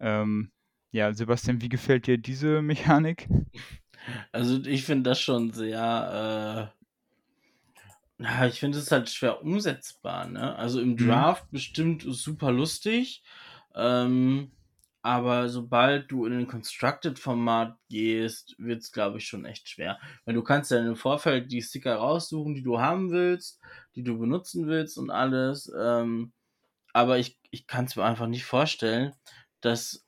Ähm, 0.00 0.50
ja, 0.92 1.12
Sebastian, 1.12 1.60
wie 1.60 1.68
gefällt 1.68 2.06
dir 2.06 2.18
diese 2.18 2.62
Mechanik? 2.62 3.28
Also 4.32 4.60
ich 4.64 4.84
finde 4.84 5.10
das 5.10 5.20
schon 5.20 5.52
sehr, 5.52 6.72
äh, 8.18 8.48
ich 8.48 8.58
finde 8.58 8.78
es 8.78 8.90
halt 8.90 9.08
schwer 9.10 9.42
umsetzbar, 9.42 10.26
ne? 10.26 10.56
Also 10.56 10.80
im 10.80 10.90
mhm. 10.92 10.96
Draft 10.96 11.44
mhm. 11.44 11.48
bestimmt 11.52 12.02
super 12.06 12.50
lustig. 12.50 13.22
Ähm, 13.74 14.50
Aber 15.02 15.48
sobald 15.48 16.10
du 16.10 16.26
in 16.26 16.34
ein 16.34 16.46
Constructed-Format 16.46 17.76
gehst, 17.88 18.54
wird 18.58 18.82
es, 18.82 18.92
glaube 18.92 19.18
ich, 19.18 19.26
schon 19.26 19.46
echt 19.46 19.68
schwer. 19.68 19.98
Weil 20.24 20.34
du 20.34 20.42
kannst 20.42 20.70
ja 20.70 20.78
im 20.78 20.96
Vorfeld 20.96 21.50
die 21.50 21.62
Sticker 21.62 21.96
raussuchen, 21.96 22.54
die 22.54 22.62
du 22.62 22.80
haben 22.80 23.10
willst, 23.10 23.60
die 23.94 24.02
du 24.02 24.18
benutzen 24.18 24.66
willst 24.66 24.98
und 24.98 25.10
alles. 25.10 25.72
Ähm, 25.78 26.32
aber 26.92 27.18
ich, 27.18 27.38
ich 27.50 27.66
kann 27.66 27.86
es 27.86 27.96
mir 27.96 28.04
einfach 28.04 28.26
nicht 28.26 28.44
vorstellen, 28.44 29.14
dass, 29.62 30.06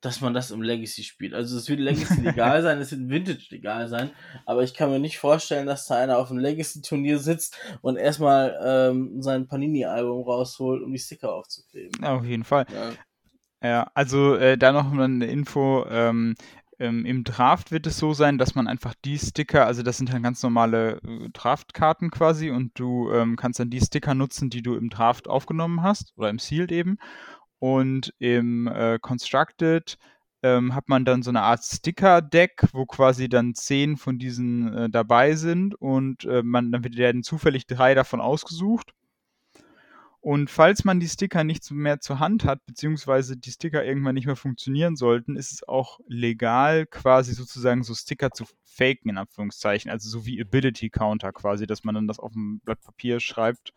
dass 0.00 0.20
man 0.20 0.34
das 0.34 0.50
im 0.50 0.62
Legacy 0.62 1.04
spielt. 1.04 1.32
Also 1.32 1.56
es 1.56 1.68
wird 1.68 1.78
Legacy 1.78 2.20
legal 2.22 2.62
sein, 2.62 2.80
es 2.80 2.90
wird 2.90 3.08
Vintage 3.08 3.46
legal 3.50 3.88
sein, 3.88 4.10
aber 4.46 4.64
ich 4.64 4.74
kann 4.74 4.90
mir 4.90 4.98
nicht 4.98 5.18
vorstellen, 5.18 5.66
dass 5.66 5.86
da 5.86 5.96
einer 5.96 6.18
auf 6.18 6.30
einem 6.30 6.40
Legacy-Turnier 6.40 7.18
sitzt 7.18 7.56
und 7.82 7.96
erstmal 7.96 8.58
ähm, 8.64 9.22
sein 9.22 9.46
Panini-Album 9.46 10.24
rausholt, 10.24 10.82
um 10.82 10.92
die 10.92 10.98
Sticker 10.98 11.32
aufzukleben. 11.32 12.02
Ja, 12.02 12.16
auf 12.16 12.24
jeden 12.24 12.44
Fall. 12.44 12.66
Ja. 12.72 12.92
Ja, 13.64 13.90
also 13.94 14.34
äh, 14.34 14.58
da 14.58 14.72
noch 14.72 14.92
mal 14.92 15.04
eine 15.04 15.24
Info. 15.24 15.86
Ähm, 15.88 16.34
ähm, 16.78 17.06
Im 17.06 17.24
Draft 17.24 17.72
wird 17.72 17.86
es 17.86 17.96
so 17.96 18.12
sein, 18.12 18.36
dass 18.36 18.54
man 18.54 18.66
einfach 18.68 18.92
die 19.06 19.18
Sticker, 19.18 19.66
also 19.66 19.82
das 19.82 19.96
sind 19.96 20.12
dann 20.12 20.22
ganz 20.22 20.42
normale 20.42 21.00
äh, 21.02 21.30
Draftkarten 21.32 22.10
quasi 22.10 22.50
und 22.50 22.78
du 22.78 23.10
ähm, 23.10 23.36
kannst 23.36 23.60
dann 23.60 23.70
die 23.70 23.80
Sticker 23.80 24.14
nutzen, 24.14 24.50
die 24.50 24.60
du 24.60 24.74
im 24.74 24.90
Draft 24.90 25.28
aufgenommen 25.28 25.82
hast 25.82 26.12
oder 26.18 26.28
im 26.28 26.38
Sealed 26.38 26.72
eben. 26.72 26.98
Und 27.58 28.12
im 28.18 28.66
äh, 28.66 28.98
Constructed 29.00 29.96
ähm, 30.42 30.74
hat 30.74 30.90
man 30.90 31.06
dann 31.06 31.22
so 31.22 31.30
eine 31.30 31.40
Art 31.42 31.64
Sticker-Deck, 31.64 32.66
wo 32.74 32.84
quasi 32.84 33.30
dann 33.30 33.54
zehn 33.54 33.96
von 33.96 34.18
diesen 34.18 34.74
äh, 34.74 34.90
dabei 34.90 35.36
sind 35.36 35.74
und 35.74 36.26
äh, 36.26 36.42
man, 36.42 36.70
dann 36.70 36.84
werden 36.84 37.22
zufällig 37.22 37.66
drei 37.66 37.94
davon 37.94 38.20
ausgesucht. 38.20 38.92
Und 40.24 40.48
falls 40.48 40.86
man 40.86 41.00
die 41.00 41.08
Sticker 41.08 41.44
nicht 41.44 41.70
mehr 41.70 42.00
zur 42.00 42.18
Hand 42.18 42.46
hat, 42.46 42.64
beziehungsweise 42.64 43.36
die 43.36 43.50
Sticker 43.50 43.84
irgendwann 43.84 44.14
nicht 44.14 44.24
mehr 44.24 44.36
funktionieren 44.36 44.96
sollten, 44.96 45.36
ist 45.36 45.52
es 45.52 45.68
auch 45.68 46.00
legal, 46.08 46.86
quasi 46.86 47.34
sozusagen 47.34 47.82
so 47.82 47.92
Sticker 47.94 48.30
zu 48.30 48.46
faken, 48.64 49.10
in 49.10 49.18
Anführungszeichen. 49.18 49.90
Also 49.90 50.08
so 50.08 50.24
wie 50.24 50.40
Ability 50.40 50.88
Counter 50.88 51.30
quasi, 51.30 51.66
dass 51.66 51.84
man 51.84 51.94
dann 51.94 52.08
das 52.08 52.20
auf 52.20 52.32
dem 52.32 52.60
Blatt 52.60 52.80
Papier 52.80 53.20
schreibt 53.20 53.74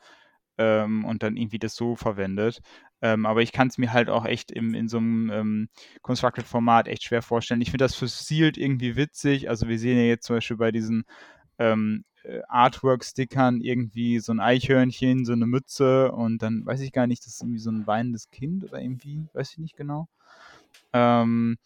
ähm, 0.57 1.03
und 1.03 1.21
dann 1.21 1.35
irgendwie 1.35 1.59
das 1.59 1.75
so 1.75 1.97
verwendet. 1.97 2.61
Ähm, 3.01 3.25
aber 3.25 3.41
ich 3.41 3.51
kann 3.51 3.67
es 3.67 3.77
mir 3.77 3.91
halt 3.91 4.09
auch 4.09 4.23
echt 4.23 4.49
im, 4.49 4.73
in 4.73 4.87
so 4.87 4.99
einem 4.99 5.29
ähm, 5.29 5.69
Constructed-Format 6.01 6.87
echt 6.87 7.03
schwer 7.03 7.23
vorstellen. 7.23 7.59
Ich 7.59 7.71
finde 7.71 7.83
das 7.83 7.95
für 7.95 8.07
Sealed 8.07 8.57
irgendwie 8.57 8.95
witzig. 8.95 9.49
Also 9.49 9.67
wir 9.67 9.77
sehen 9.77 9.97
ja 9.97 10.05
jetzt 10.05 10.25
zum 10.25 10.37
Beispiel 10.37 10.55
bei 10.55 10.71
diesen 10.71 11.03
ähm, 11.59 12.03
äh, 12.23 12.41
Artwork-Stickern 12.47 13.61
irgendwie 13.61 14.19
so 14.19 14.31
ein 14.31 14.39
Eichhörnchen, 14.39 15.25
so 15.25 15.33
eine 15.33 15.47
Mütze 15.47 16.11
und 16.11 16.41
dann 16.41 16.65
weiß 16.65 16.81
ich 16.81 16.91
gar 16.91 17.07
nicht, 17.07 17.25
das 17.25 17.33
ist 17.33 17.41
irgendwie 17.41 17.59
so 17.59 17.71
ein 17.71 17.87
weinendes 17.87 18.29
Kind 18.29 18.63
oder 18.63 18.81
irgendwie, 18.81 19.27
weiß 19.33 19.51
ich 19.51 19.57
nicht 19.59 19.77
genau. 19.77 20.07
Ähm, 20.93 21.57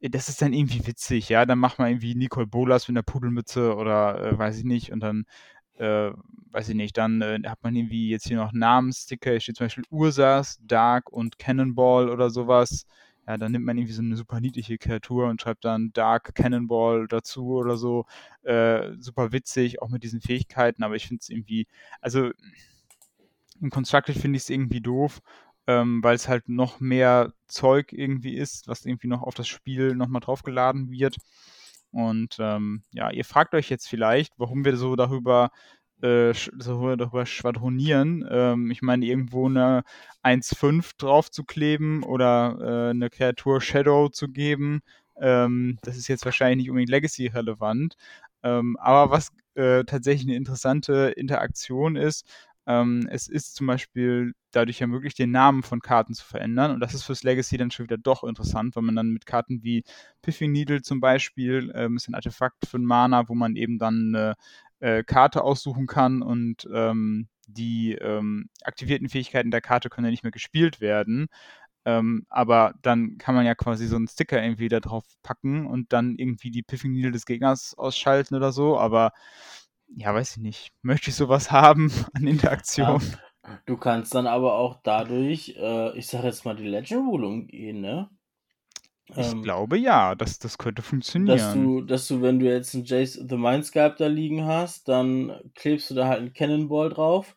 das 0.00 0.28
ist 0.28 0.42
dann 0.42 0.52
irgendwie 0.52 0.86
witzig, 0.86 1.28
ja. 1.28 1.46
Dann 1.46 1.58
macht 1.58 1.78
man 1.78 1.88
irgendwie 1.88 2.14
Nicole 2.14 2.46
Bolas 2.46 2.88
mit 2.88 2.96
einer 2.96 3.02
Pudelmütze 3.02 3.74
oder 3.74 4.20
äh, 4.22 4.38
weiß 4.38 4.58
ich 4.58 4.64
nicht 4.64 4.92
und 4.92 5.00
dann 5.00 5.24
äh, 5.78 6.10
weiß 6.50 6.70
ich 6.70 6.74
nicht, 6.74 6.96
dann 6.96 7.20
äh, 7.22 7.38
hat 7.46 7.62
man 7.62 7.76
irgendwie 7.76 8.08
jetzt 8.10 8.26
hier 8.28 8.38
noch 8.38 8.52
Namenssticker, 8.52 9.30
hier 9.30 9.40
steht 9.40 9.56
zum 9.56 9.66
Beispiel 9.66 9.84
Ursas, 9.90 10.58
Dark 10.62 11.10
und 11.12 11.38
Cannonball 11.38 12.08
oder 12.08 12.30
sowas 12.30 12.86
ja, 13.26 13.36
dann 13.36 13.52
nimmt 13.52 13.64
man 13.64 13.76
irgendwie 13.76 13.92
so 13.92 14.02
eine 14.02 14.16
super 14.16 14.40
niedliche 14.40 14.78
Kreatur 14.78 15.26
und 15.28 15.40
schreibt 15.40 15.64
dann 15.64 15.92
Dark 15.92 16.34
Cannonball 16.34 17.08
dazu 17.08 17.48
oder 17.56 17.76
so. 17.76 18.06
Äh, 18.42 18.92
super 19.00 19.32
witzig, 19.32 19.82
auch 19.82 19.88
mit 19.88 20.02
diesen 20.04 20.20
Fähigkeiten, 20.20 20.82
aber 20.84 20.94
ich 20.94 21.08
finde 21.08 21.20
es 21.22 21.28
irgendwie, 21.28 21.66
also 22.00 22.30
im 23.60 23.70
Constructed 23.70 24.16
finde 24.16 24.36
ich 24.36 24.44
es 24.44 24.50
irgendwie 24.50 24.80
doof, 24.80 25.20
ähm, 25.66 26.02
weil 26.02 26.14
es 26.14 26.28
halt 26.28 26.48
noch 26.48 26.80
mehr 26.80 27.32
Zeug 27.48 27.92
irgendwie 27.92 28.36
ist, 28.36 28.68
was 28.68 28.84
irgendwie 28.86 29.08
noch 29.08 29.22
auf 29.22 29.34
das 29.34 29.48
Spiel 29.48 29.94
nochmal 29.96 30.20
draufgeladen 30.20 30.90
wird. 30.90 31.16
Und 31.90 32.36
ähm, 32.40 32.82
ja, 32.92 33.10
ihr 33.10 33.24
fragt 33.24 33.54
euch 33.54 33.70
jetzt 33.70 33.88
vielleicht, 33.88 34.34
warum 34.36 34.64
wir 34.64 34.76
so 34.76 34.96
darüber 34.96 35.50
äh, 36.02 36.32
darüber 36.58 37.26
schwadronieren. 37.26 38.26
Ähm, 38.30 38.70
ich 38.70 38.82
meine, 38.82 39.06
irgendwo 39.06 39.46
eine 39.48 39.82
1.5 40.22 40.92
drauf 40.98 41.30
zu 41.30 41.44
kleben 41.44 42.02
oder 42.02 42.56
äh, 42.60 42.90
eine 42.90 43.10
Kreatur 43.10 43.60
Shadow 43.60 44.08
zu 44.08 44.28
geben, 44.28 44.80
ähm, 45.20 45.78
das 45.82 45.96
ist 45.96 46.08
jetzt 46.08 46.24
wahrscheinlich 46.24 46.58
nicht 46.58 46.70
unbedingt 46.70 46.90
Legacy-relevant. 46.90 47.96
Ähm, 48.42 48.76
aber 48.78 49.10
was 49.10 49.30
äh, 49.54 49.84
tatsächlich 49.84 50.26
eine 50.28 50.36
interessante 50.36 51.12
Interaktion 51.16 51.96
ist, 51.96 52.26
ähm, 52.66 53.06
es 53.10 53.28
ist 53.28 53.54
zum 53.54 53.68
Beispiel 53.68 54.32
dadurch 54.50 54.80
ja 54.80 54.86
möglich, 54.88 55.14
den 55.14 55.30
Namen 55.30 55.62
von 55.62 55.80
Karten 55.80 56.14
zu 56.14 56.24
verändern. 56.24 56.72
Und 56.72 56.80
das 56.80 56.94
ist 56.94 57.04
fürs 57.04 57.22
Legacy 57.22 57.56
dann 57.56 57.70
schon 57.70 57.84
wieder 57.84 57.98
doch 57.98 58.24
interessant, 58.24 58.74
weil 58.74 58.82
man 58.82 58.96
dann 58.96 59.10
mit 59.10 59.24
Karten 59.26 59.62
wie 59.62 59.84
Piffy 60.22 60.48
Needle 60.48 60.82
zum 60.82 61.00
Beispiel, 61.00 61.72
ähm, 61.76 61.96
ist 61.96 62.08
ein 62.08 62.14
Artefakt 62.14 62.66
für 62.66 62.78
ein 62.78 62.84
Mana, 62.84 63.28
wo 63.28 63.34
man 63.34 63.54
eben 63.56 63.78
dann 63.78 64.14
eine 64.14 64.34
äh, 64.80 65.04
Karte 65.04 65.42
aussuchen 65.42 65.86
kann 65.86 66.22
und 66.22 66.68
ähm, 66.72 67.28
die 67.46 67.92
ähm, 67.92 68.48
aktivierten 68.62 69.08
Fähigkeiten 69.08 69.50
der 69.50 69.60
Karte 69.60 69.88
können 69.88 70.06
ja 70.06 70.10
nicht 70.10 70.24
mehr 70.24 70.32
gespielt 70.32 70.80
werden. 70.80 71.28
Ähm, 71.84 72.26
aber 72.28 72.74
dann 72.82 73.16
kann 73.16 73.36
man 73.36 73.46
ja 73.46 73.54
quasi 73.54 73.86
so 73.86 73.94
einen 73.94 74.08
Sticker 74.08 74.42
irgendwie 74.42 74.68
da 74.68 74.80
drauf 74.80 75.04
packen 75.22 75.66
und 75.66 75.92
dann 75.92 76.16
irgendwie 76.16 76.50
die 76.50 76.64
Piffing 76.64 76.92
Needle 76.92 77.12
des 77.12 77.26
Gegners 77.26 77.74
ausschalten 77.78 78.34
oder 78.34 78.50
so. 78.50 78.76
Aber 78.76 79.12
ja, 79.94 80.12
weiß 80.12 80.32
ich 80.32 80.42
nicht. 80.42 80.72
Möchte 80.82 81.10
ich 81.10 81.16
sowas 81.16 81.50
haben 81.52 81.92
an 82.12 82.26
Interaktion? 82.26 83.00
Ja, 83.44 83.60
du 83.66 83.76
kannst 83.76 84.14
dann 84.14 84.26
aber 84.26 84.54
auch 84.54 84.80
dadurch, 84.82 85.54
äh, 85.56 85.96
ich 85.96 86.08
sag 86.08 86.24
jetzt 86.24 86.44
mal, 86.44 86.56
die 86.56 86.66
Legend 86.66 87.08
Rule 87.08 87.28
umgehen, 87.28 87.80
ne? 87.80 88.10
Ich 89.14 89.32
ähm, 89.32 89.42
glaube 89.42 89.78
ja, 89.78 90.14
das, 90.14 90.38
das 90.38 90.58
könnte 90.58 90.82
funktionieren. 90.82 91.36
Dass 91.36 91.54
du, 91.54 91.80
dass 91.82 92.08
du, 92.08 92.22
wenn 92.22 92.40
du 92.40 92.46
jetzt 92.46 92.74
einen 92.74 92.84
Jace 92.84 93.14
the 93.14 93.36
Mind 93.36 93.64
Sculptor 93.64 94.08
liegen 94.08 94.44
hast, 94.44 94.88
dann 94.88 95.32
klebst 95.54 95.90
du 95.90 95.94
da 95.94 96.08
halt 96.08 96.20
einen 96.20 96.32
Cannonball 96.32 96.90
drauf. 96.90 97.36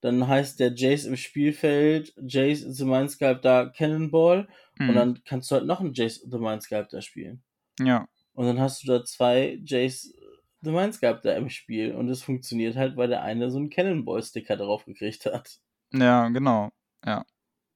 Dann 0.00 0.28
heißt 0.28 0.60
der 0.60 0.72
Jace 0.74 1.06
im 1.06 1.16
Spielfeld 1.16 2.14
Jace 2.22 2.60
the 2.60 2.84
Mind 2.84 3.10
Sculptor 3.10 3.72
Cannonball. 3.72 4.48
Mhm. 4.78 4.88
Und 4.88 4.88
hm. 4.88 4.94
dann 4.94 5.24
kannst 5.24 5.50
du 5.50 5.56
halt 5.56 5.66
noch 5.66 5.80
einen 5.80 5.94
Jace 5.94 6.24
the 6.30 6.38
Mind 6.38 6.62
Sculptor 6.62 7.02
spielen. 7.02 7.42
Ja. 7.80 8.08
Und 8.32 8.46
dann 8.46 8.60
hast 8.60 8.82
du 8.82 8.86
da 8.86 9.04
zwei 9.04 9.58
Jace 9.64 10.14
The 10.62 10.70
Mind 10.70 10.94
Sculptor 10.94 11.34
im 11.34 11.50
Spiel. 11.50 11.94
Und 11.94 12.08
es 12.08 12.22
funktioniert 12.22 12.76
halt, 12.76 12.96
weil 12.96 13.08
der 13.08 13.22
eine 13.22 13.50
so 13.50 13.58
einen 13.58 13.70
Cannonball-Sticker 13.70 14.56
drauf 14.56 14.84
gekriegt 14.84 15.26
hat. 15.26 15.58
Ja, 15.92 16.28
genau. 16.28 16.70
Ja. 17.04 17.24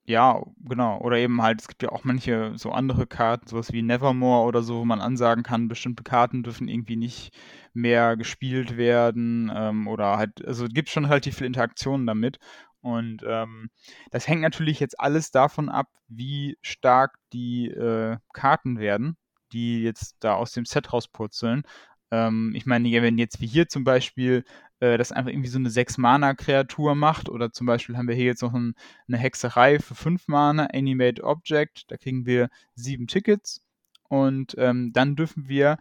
Ja, 0.07 0.43
genau. 0.63 0.99
Oder 1.01 1.17
eben 1.17 1.41
halt, 1.41 1.61
es 1.61 1.67
gibt 1.67 1.81
ja 1.81 1.89
auch 1.89 2.03
manche 2.03 2.53
so 2.57 2.71
andere 2.71 3.07
Karten, 3.07 3.47
sowas 3.47 3.73
wie 3.73 3.81
Nevermore 3.81 4.45
oder 4.45 4.61
so, 4.61 4.79
wo 4.81 4.85
man 4.85 5.01
ansagen 5.01 5.43
kann, 5.43 5.67
bestimmte 5.67 6.03
Karten 6.03 6.43
dürfen 6.43 6.67
irgendwie 6.67 6.95
nicht 6.95 7.31
mehr 7.73 8.15
gespielt 8.15 8.77
werden. 8.77 9.51
Ähm, 9.53 9.87
oder 9.87 10.17
halt, 10.17 10.45
also 10.45 10.65
es 10.65 10.73
gibt 10.73 10.89
schon 10.89 11.05
relativ 11.05 11.37
viel 11.37 11.47
Interaktion 11.47 12.05
damit. 12.05 12.37
Und 12.81 13.23
ähm, 13.27 13.71
das 14.11 14.27
hängt 14.27 14.41
natürlich 14.41 14.79
jetzt 14.79 14.99
alles 14.99 15.31
davon 15.31 15.69
ab, 15.69 15.87
wie 16.07 16.55
stark 16.61 17.17
die 17.33 17.67
äh, 17.71 18.17
Karten 18.31 18.77
werden, 18.77 19.17
die 19.53 19.81
jetzt 19.81 20.17
da 20.19 20.35
aus 20.35 20.51
dem 20.51 20.65
Set 20.65 20.93
rauspurzeln. 20.93 21.63
Ähm, 22.11 22.53
ich 22.55 22.67
meine, 22.67 22.87
wenn 23.01 23.17
jetzt 23.17 23.41
wie 23.41 23.47
hier 23.47 23.67
zum 23.69 23.83
Beispiel 23.83 24.43
äh, 24.79 24.97
das 24.97 25.11
einfach 25.11 25.31
irgendwie 25.31 25.49
so 25.49 25.59
eine 25.59 25.69
6-Mana-Kreatur 25.69 26.95
macht, 26.95 27.29
oder 27.29 27.51
zum 27.51 27.67
Beispiel 27.67 27.97
haben 27.97 28.07
wir 28.07 28.15
hier 28.15 28.25
jetzt 28.25 28.41
noch 28.41 28.53
ein, 28.53 28.75
eine 29.07 29.17
Hexerei 29.17 29.79
für 29.79 29.95
5 29.95 30.27
Mana, 30.27 30.67
Animate 30.73 31.23
Object, 31.23 31.85
da 31.89 31.97
kriegen 31.97 32.25
wir 32.25 32.49
7 32.75 33.07
Tickets. 33.07 33.61
Und 34.07 34.55
ähm, 34.57 34.91
dann 34.93 35.15
dürfen 35.15 35.47
wir 35.47 35.77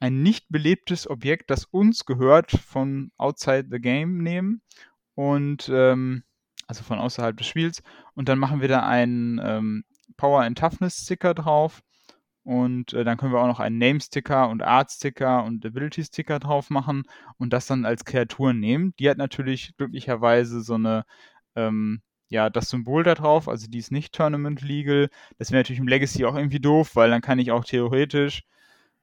ein 0.00 0.22
nicht 0.22 0.46
belebtes 0.48 1.08
Objekt, 1.08 1.50
das 1.50 1.64
uns 1.64 2.04
gehört, 2.04 2.50
von 2.52 3.10
outside 3.16 3.68
the 3.70 3.80
game 3.80 4.18
nehmen. 4.18 4.62
Und 5.14 5.70
ähm, 5.72 6.24
also 6.66 6.82
von 6.82 6.98
außerhalb 6.98 7.36
des 7.36 7.46
Spiels. 7.46 7.82
Und 8.14 8.28
dann 8.28 8.38
machen 8.38 8.60
wir 8.60 8.68
da 8.68 8.86
einen 8.86 9.40
ähm, 9.42 9.84
Power 10.16 10.42
and 10.42 10.58
Toughness 10.58 11.02
Sticker 11.02 11.34
drauf 11.34 11.82
und 12.46 12.92
äh, 12.92 13.02
dann 13.02 13.16
können 13.16 13.32
wir 13.32 13.40
auch 13.40 13.48
noch 13.48 13.58
einen 13.58 13.78
Name-Sticker 13.78 14.48
und 14.48 14.62
Art-Sticker 14.62 15.42
und 15.42 15.66
Ability-Sticker 15.66 16.38
drauf 16.38 16.70
machen 16.70 17.02
und 17.38 17.52
das 17.52 17.66
dann 17.66 17.84
als 17.84 18.04
Kreatur 18.04 18.52
nehmen. 18.52 18.94
Die 19.00 19.10
hat 19.10 19.18
natürlich 19.18 19.76
glücklicherweise 19.76 20.60
so 20.60 20.74
eine, 20.74 21.04
ähm, 21.56 22.02
ja, 22.28 22.48
das 22.48 22.70
Symbol 22.70 23.02
da 23.02 23.16
drauf, 23.16 23.48
also 23.48 23.66
die 23.68 23.78
ist 23.78 23.90
nicht 23.90 24.14
Tournament 24.14 24.62
Legal. 24.62 25.08
Das 25.38 25.50
wäre 25.50 25.58
natürlich 25.58 25.80
im 25.80 25.88
Legacy 25.88 26.24
auch 26.24 26.36
irgendwie 26.36 26.60
doof, 26.60 26.94
weil 26.94 27.10
dann 27.10 27.20
kann 27.20 27.40
ich 27.40 27.50
auch 27.50 27.64
theoretisch, 27.64 28.44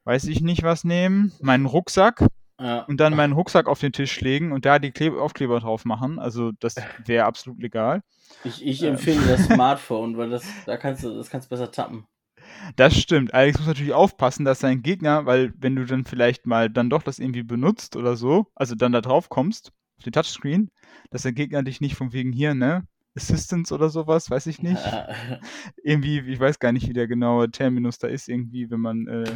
weiß 0.05 0.23
ich 0.25 0.39
nicht 0.39 0.63
was 0.63 0.85
nehmen, 0.85 1.33
meinen 1.41 1.65
Rucksack 1.65 2.25
ja. 2.61 2.83
und 2.83 3.01
dann 3.01 3.13
meinen 3.13 3.33
Rucksack 3.33 3.67
auf 3.67 3.81
den 3.81 3.91
Tisch 3.91 4.21
legen 4.21 4.53
und 4.53 4.63
da 4.63 4.79
die 4.79 4.91
Kleb 4.91 5.17
Aufkleber 5.17 5.59
drauf 5.59 5.83
machen. 5.83 6.17
Also 6.17 6.53
das 6.61 6.77
wäre 7.03 7.25
absolut 7.25 7.61
legal. 7.61 8.03
Ich, 8.45 8.65
ich 8.65 8.83
empfehle 8.83 9.21
ähm. 9.21 9.27
das 9.27 9.45
Smartphone, 9.47 10.15
weil 10.15 10.29
das, 10.29 10.45
da 10.65 10.77
kannst 10.77 11.03
du, 11.03 11.13
das 11.13 11.29
kannst 11.29 11.47
du 11.47 11.55
besser 11.55 11.69
tappen. 11.69 12.07
Das 12.75 12.97
stimmt. 12.97 13.33
Alex 13.33 13.59
muss 13.59 13.67
natürlich 13.67 13.93
aufpassen, 13.93 14.45
dass 14.45 14.59
sein 14.59 14.81
Gegner, 14.81 15.25
weil 15.25 15.53
wenn 15.57 15.75
du 15.75 15.85
dann 15.85 16.05
vielleicht 16.05 16.45
mal 16.45 16.69
dann 16.69 16.89
doch 16.89 17.03
das 17.03 17.19
irgendwie 17.19 17.43
benutzt 17.43 17.95
oder 17.95 18.15
so, 18.15 18.47
also 18.55 18.75
dann 18.75 18.91
da 18.91 19.01
drauf 19.01 19.29
kommst, 19.29 19.71
auf 19.97 20.03
den 20.03 20.13
Touchscreen, 20.13 20.71
dass 21.11 21.23
der 21.23 21.33
Gegner 21.33 21.63
dich 21.63 21.81
nicht 21.81 21.95
von 21.95 22.13
wegen 22.13 22.31
hier, 22.31 22.53
ne, 22.53 22.87
Assistance 23.15 23.73
oder 23.73 23.89
sowas, 23.89 24.29
weiß 24.29 24.47
ich 24.47 24.61
nicht. 24.61 24.81
irgendwie, 25.83 26.19
ich 26.19 26.39
weiß 26.39 26.59
gar 26.59 26.71
nicht, 26.71 26.87
wie 26.87 26.93
der 26.93 27.07
genaue 27.07 27.51
Terminus 27.51 27.99
da 27.99 28.07
ist, 28.07 28.27
irgendwie, 28.27 28.71
wenn 28.71 28.79
man 28.79 29.07
äh, 29.07 29.31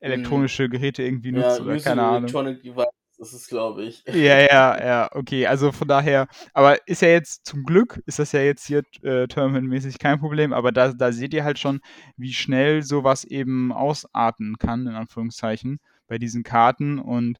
elektronische 0.00 0.68
Geräte 0.68 1.02
irgendwie 1.02 1.32
nutzt 1.32 1.58
ja, 1.58 1.64
oder 1.64 1.78
keine 1.78 2.02
Ahnung. 2.02 2.24
Electronic 2.24 2.62
Device, 2.62 2.86
das 3.18 3.32
ist, 3.32 3.48
glaube 3.48 3.84
ich. 3.84 4.04
Ja, 4.06 4.14
ja, 4.40 4.84
ja, 4.84 5.08
okay, 5.12 5.46
also 5.46 5.72
von 5.72 5.88
daher, 5.88 6.28
aber 6.52 6.86
ist 6.86 7.02
ja 7.02 7.08
jetzt 7.08 7.46
zum 7.46 7.64
Glück, 7.64 8.02
ist 8.06 8.18
das 8.18 8.32
ja 8.32 8.40
jetzt 8.40 8.66
hier 8.66 8.82
äh, 9.02 9.26
terminmäßig 9.26 9.98
kein 9.98 10.18
Problem, 10.20 10.52
aber 10.52 10.72
da, 10.72 10.92
da 10.92 11.12
seht 11.12 11.34
ihr 11.34 11.44
halt 11.44 11.58
schon, 11.58 11.80
wie 12.16 12.32
schnell 12.32 12.82
sowas 12.82 13.24
eben 13.24 13.72
ausarten 13.72 14.58
kann, 14.58 14.86
in 14.86 14.94
Anführungszeichen, 14.94 15.80
bei 16.08 16.18
diesen 16.18 16.42
Karten 16.42 16.98
und 16.98 17.38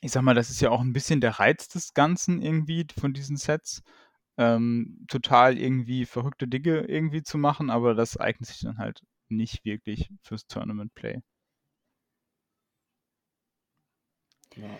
ich 0.00 0.12
sag 0.12 0.22
mal, 0.22 0.34
das 0.34 0.50
ist 0.50 0.60
ja 0.60 0.70
auch 0.70 0.82
ein 0.82 0.92
bisschen 0.92 1.20
der 1.22 1.38
Reiz 1.40 1.68
des 1.68 1.94
Ganzen 1.94 2.42
irgendwie 2.42 2.86
von 2.98 3.14
diesen 3.14 3.38
Sets, 3.38 3.82
ähm, 4.36 5.04
total 5.08 5.56
irgendwie 5.58 6.04
verrückte 6.06 6.48
Dinge 6.48 6.80
irgendwie 6.82 7.22
zu 7.22 7.38
machen, 7.38 7.70
aber 7.70 7.94
das 7.94 8.16
eignet 8.18 8.48
sich 8.48 8.60
dann 8.60 8.78
halt 8.78 9.00
nicht 9.28 9.64
wirklich 9.64 10.10
fürs 10.22 10.46
Tournament 10.46 10.94
Play. 10.94 11.22
Ja. 14.56 14.70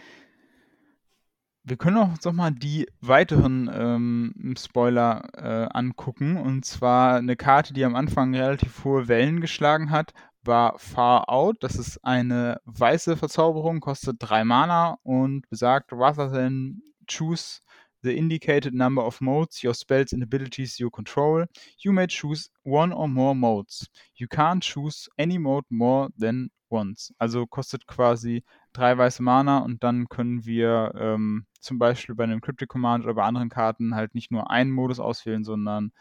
Wir 1.66 1.78
können 1.78 1.96
auch 1.96 2.10
noch 2.22 2.32
mal 2.32 2.50
die 2.50 2.86
weiteren 3.00 3.70
ähm, 3.72 4.54
Spoiler 4.58 5.22
äh, 5.34 5.68
angucken. 5.72 6.36
Und 6.36 6.66
zwar 6.66 7.16
eine 7.16 7.36
Karte, 7.36 7.72
die 7.72 7.84
am 7.86 7.96
Anfang 7.96 8.34
relativ 8.34 8.84
hohe 8.84 9.08
Wellen 9.08 9.40
geschlagen 9.40 9.90
hat, 9.90 10.12
war 10.42 10.78
Far 10.78 11.30
Out. 11.30 11.56
Das 11.62 11.76
ist 11.76 12.04
eine 12.04 12.60
weiße 12.66 13.16
Verzauberung, 13.16 13.80
kostet 13.80 14.16
drei 14.18 14.44
Mana 14.44 14.98
und 15.02 15.48
besagt, 15.48 15.90
rather 15.92 16.30
than 16.30 16.82
choose 17.08 17.60
the 18.04 18.16
indicated 18.16 18.74
number 18.74 19.02
of 19.02 19.20
modes, 19.20 19.64
your 19.64 19.74
spells 19.74 20.12
and 20.12 20.22
abilities 20.22 20.78
you 20.78 20.90
control, 20.90 21.46
you 21.78 21.92
may 21.92 22.06
choose 22.06 22.50
one 22.62 22.92
or 22.92 23.08
more 23.08 23.34
modes. 23.34 23.88
You 24.16 24.28
can't 24.28 24.62
choose 24.62 25.08
any 25.18 25.38
mode 25.38 25.64
more 25.70 26.10
than 26.16 26.50
once. 26.68 27.12
Also 27.18 27.46
kostet 27.46 27.86
quasi 27.86 28.44
drei 28.72 28.96
weiße 28.98 29.22
Mana 29.22 29.58
und 29.58 29.82
dann 29.82 30.08
können 30.08 30.44
wir 30.44 30.92
ähm, 30.96 31.46
zum 31.60 31.78
Beispiel 31.78 32.14
bei 32.14 32.24
einem 32.24 32.40
Cryptic 32.40 32.68
Command 32.68 33.04
oder 33.04 33.14
bei 33.14 33.24
anderen 33.24 33.48
Karten 33.48 33.94
halt 33.94 34.14
nicht 34.14 34.30
nur 34.30 34.50
einen 34.50 34.70
Modus 34.70 35.00
auswählen, 35.00 35.44
sondern 35.44 35.92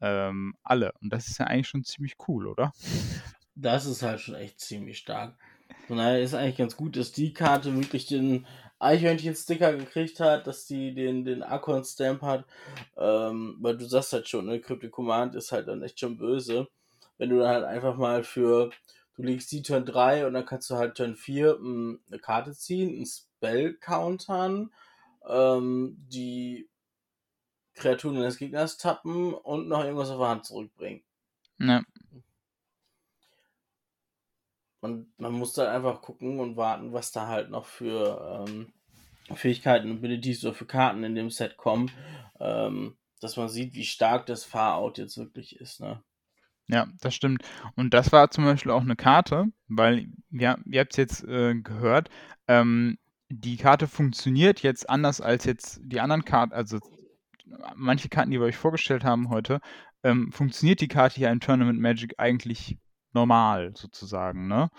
ähm, 0.00 0.54
alle. 0.64 0.92
Und 1.00 1.12
das 1.12 1.28
ist 1.28 1.38
ja 1.38 1.46
eigentlich 1.46 1.68
schon 1.68 1.84
ziemlich 1.84 2.16
cool, 2.26 2.48
oder? 2.48 2.72
Das 3.54 3.86
ist 3.86 4.02
halt 4.02 4.20
schon 4.20 4.34
echt 4.34 4.58
ziemlich 4.58 4.98
stark. 4.98 5.36
Von 5.86 5.98
daher 5.98 6.22
ist 6.22 6.34
eigentlich 6.34 6.56
ganz 6.56 6.76
gut, 6.76 6.96
dass 6.96 7.12
die 7.12 7.32
Karte 7.32 7.74
wirklich 7.74 8.06
den 8.06 8.46
Eichhörnchen-Sticker 8.82 9.74
gekriegt 9.74 10.20
hat, 10.20 10.46
dass 10.46 10.66
die 10.66 10.94
den, 10.94 11.24
den 11.24 11.42
Akon-Stamp 11.42 12.22
hat. 12.22 12.44
Ähm, 12.96 13.56
weil 13.60 13.76
du 13.76 13.86
sagst 13.86 14.12
halt 14.12 14.28
schon, 14.28 14.46
ne, 14.46 14.60
Cryptic 14.60 14.92
Command 14.92 15.34
ist 15.34 15.52
halt 15.52 15.68
dann 15.68 15.82
echt 15.82 16.00
schon 16.00 16.18
böse. 16.18 16.68
Wenn 17.18 17.30
du 17.30 17.38
dann 17.38 17.48
halt 17.48 17.64
einfach 17.64 17.96
mal 17.96 18.24
für, 18.24 18.70
du 19.16 19.22
legst 19.22 19.52
die 19.52 19.62
Turn 19.62 19.84
3 19.84 20.26
und 20.26 20.34
dann 20.34 20.46
kannst 20.46 20.68
du 20.70 20.76
halt 20.76 20.96
Turn 20.96 21.16
4 21.16 21.58
mh, 21.58 21.60
hm, 21.60 22.00
eine 22.08 22.18
Karte 22.18 22.52
ziehen, 22.52 22.96
einen 22.96 23.06
Spell 23.06 23.74
countern, 23.74 24.72
ähm, 25.28 25.96
die 26.08 26.68
Kreaturen 27.74 28.16
des 28.16 28.36
Gegners 28.36 28.76
tappen 28.76 29.34
und 29.34 29.68
noch 29.68 29.84
irgendwas 29.84 30.10
auf 30.10 30.18
der 30.18 30.28
Hand 30.28 30.44
zurückbringen. 30.44 31.02
Ja. 31.58 31.82
Und 34.82 35.06
man 35.16 35.32
muss 35.32 35.52
da 35.52 35.72
einfach 35.72 36.02
gucken 36.02 36.40
und 36.40 36.56
warten, 36.56 36.92
was 36.92 37.12
da 37.12 37.28
halt 37.28 37.50
noch 37.50 37.66
für 37.66 38.46
ähm, 38.48 38.72
Fähigkeiten 39.32 39.88
und 39.88 39.98
Abilities 39.98 40.44
oder 40.44 40.54
für 40.54 40.66
Karten 40.66 41.04
in 41.04 41.14
dem 41.14 41.30
Set 41.30 41.56
kommen, 41.56 41.92
ähm, 42.40 42.96
dass 43.20 43.36
man 43.36 43.48
sieht, 43.48 43.74
wie 43.74 43.84
stark 43.84 44.26
das 44.26 44.44
Far-Out 44.44 44.98
jetzt 44.98 45.16
wirklich 45.16 45.60
ist. 45.60 45.80
Ne? 45.80 46.02
Ja, 46.66 46.88
das 47.00 47.14
stimmt. 47.14 47.44
Und 47.76 47.94
das 47.94 48.10
war 48.10 48.32
zum 48.32 48.44
Beispiel 48.44 48.72
auch 48.72 48.80
eine 48.80 48.96
Karte, 48.96 49.46
weil, 49.68 50.08
ja, 50.30 50.58
ihr 50.66 50.80
habt 50.80 50.94
es 50.94 50.96
jetzt 50.96 51.24
äh, 51.28 51.54
gehört, 51.54 52.10
ähm, 52.48 52.98
die 53.28 53.58
Karte 53.58 53.86
funktioniert 53.86 54.62
jetzt 54.62 54.90
anders 54.90 55.20
als 55.20 55.44
jetzt 55.44 55.80
die 55.84 56.00
anderen 56.00 56.24
Karten, 56.24 56.52
also 56.52 56.80
manche 57.76 58.08
Karten, 58.08 58.32
die 58.32 58.40
wir 58.40 58.46
euch 58.46 58.56
vorgestellt 58.56 59.04
haben 59.04 59.28
heute, 59.28 59.60
ähm, 60.02 60.32
funktioniert 60.32 60.80
die 60.80 60.88
Karte 60.88 61.16
hier 61.16 61.30
im 61.30 61.38
Tournament 61.38 61.78
Magic 61.78 62.14
eigentlich 62.18 62.78
normal 63.14 63.72
sozusagen, 63.76 64.46
ne? 64.48 64.70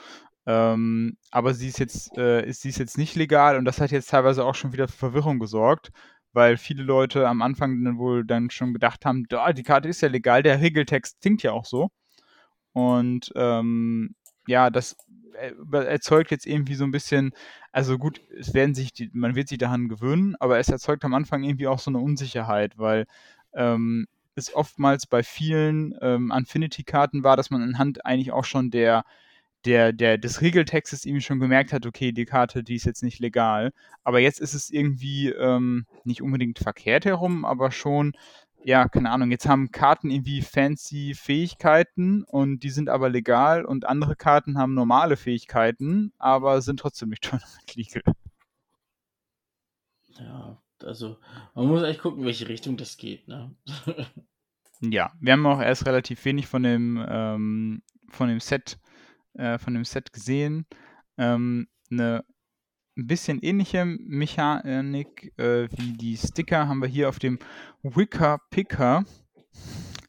Ähm, 0.46 1.18
aber 1.32 1.54
sie 1.54 1.70
ist 1.70 1.80
jetzt, 1.80 2.18
äh, 2.18 2.46
ist, 2.46 2.62
sie 2.62 2.70
ist 2.70 2.78
jetzt 2.80 2.98
nicht 2.98 3.16
legal 3.16 3.58
und 3.58 3.66
das 3.66 3.80
hat 3.80 3.92
jetzt 3.92 4.10
teilweise 4.10 4.44
auch 4.46 4.56
schon 4.56 4.74
wieder 4.74 4.88
für 4.88 4.98
Verwirrung 4.98 5.40
gesorgt, 5.40 5.92
weil 6.34 6.58
viele 6.58 6.84
Leute 6.84 7.28
am 7.28 7.42
Anfang 7.42 7.84
dann 7.84 7.98
wohl 7.98 8.26
dann 8.26 8.50
schon 8.50 8.74
gedacht 8.74 9.06
haben, 9.06 9.26
da, 9.30 9.54
die 9.54 9.64
Karte 9.64 9.88
ist 9.88 10.02
ja 10.02 10.10
legal, 10.10 10.44
der 10.44 10.60
Regeltext 10.62 11.22
klingt 11.22 11.44
ja 11.44 11.54
auch 11.54 11.66
so. 11.66 11.92
Und 12.74 13.32
ähm, 13.36 14.16
ja, 14.48 14.70
das 14.70 14.98
äh, 15.36 15.54
erzeugt 15.86 16.32
jetzt 16.32 16.46
irgendwie 16.46 16.76
so 16.76 16.84
ein 16.84 16.92
bisschen, 16.92 17.34
also 17.72 17.98
gut, 17.98 18.22
es 18.38 18.54
werden 18.54 18.76
sich 18.76 18.94
die, 18.94 19.10
man 19.14 19.36
wird 19.36 19.48
sich 19.50 19.58
daran 19.60 19.90
gewöhnen, 19.90 20.36
aber 20.40 20.60
es 20.60 20.70
erzeugt 20.70 21.06
am 21.06 21.14
Anfang 21.14 21.44
irgendwie 21.44 21.68
auch 21.68 21.80
so 21.80 21.92
eine 21.92 22.00
Unsicherheit, 22.00 22.78
weil 22.78 23.06
ähm, 23.54 24.08
es 24.36 24.54
oftmals 24.54 25.08
bei 25.08 25.24
vielen 25.24 25.96
ähm, 26.02 26.32
Infinity-Karten 26.36 27.24
war, 27.24 27.38
dass 27.38 27.50
man 27.50 27.62
anhand 27.62 28.06
eigentlich 28.06 28.32
auch 28.32 28.46
schon 28.46 28.72
der, 28.72 29.04
der, 29.66 29.94
der, 29.94 30.18
des 30.18 30.42
Regeltextes 30.42 31.06
irgendwie 31.06 31.22
schon 31.22 31.40
gemerkt 31.40 31.74
hat, 31.74 31.86
okay, 31.86 32.12
die 32.12 32.26
Karte, 32.26 32.64
die 32.64 32.76
ist 32.76 32.86
jetzt 32.86 33.04
nicht 33.04 33.20
legal. 33.20 33.72
Aber 34.04 34.20
jetzt 34.20 34.40
ist 34.40 34.54
es 34.54 34.70
irgendwie 34.70 35.30
ähm, 35.30 35.86
nicht 36.04 36.22
unbedingt 36.22 36.60
verkehrt 36.60 37.06
herum, 37.06 37.46
aber 37.46 37.72
schon, 37.72 38.14
ja, 38.64 38.88
keine 38.88 39.12
Ahnung, 39.12 39.32
jetzt 39.32 39.48
haben 39.48 39.72
Karten 39.72 40.10
irgendwie 40.10 40.42
fancy 40.42 41.14
Fähigkeiten 41.16 42.24
und 42.24 42.62
die 42.64 42.70
sind 42.70 42.90
aber 42.90 43.10
legal 43.10 43.66
und 43.66 43.86
andere 43.86 44.16
Karten 44.16 44.58
haben 44.58 44.74
normale 44.74 45.18
Fähigkeiten, 45.18 46.14
aber 46.18 46.62
sind 46.62 46.80
trotzdem 46.80 47.10
nicht 47.10 47.24
tournament 47.30 47.76
legal. 47.76 48.04
Ja, 50.20 50.63
also 50.84 51.18
man 51.56 51.68
muss 51.68 51.84
echt 51.84 52.02
gucken, 52.02 52.26
welche 52.26 52.48
Richtung 52.48 52.78
das 52.78 52.98
geht, 52.98 53.28
ne? 53.28 53.56
ja, 54.82 55.12
wir 55.20 55.34
haben 55.34 55.46
auch 55.46 55.62
erst 55.62 55.86
relativ 55.86 56.24
wenig 56.26 56.48
von 56.48 56.64
dem, 56.64 57.04
ähm, 57.08 57.82
von 58.10 58.30
dem 58.30 58.40
Set, 58.40 58.80
äh, 59.34 59.58
von 59.58 59.74
dem 59.74 59.86
Set 59.86 60.14
gesehen. 60.14 60.66
Ähm, 61.18 61.68
eine 61.92 62.24
ein 62.96 63.08
bisschen 63.08 63.40
ähnliche 63.42 63.86
Mechanik 63.86 65.34
äh, 65.40 65.68
wie 65.72 65.94
die 65.94 66.18
Sticker 66.18 66.68
haben 66.68 66.82
wir 66.82 66.88
hier 66.88 67.10
auf 67.10 67.20
dem 67.20 67.40
Wicker 67.82 68.40
Picker. 68.52 69.04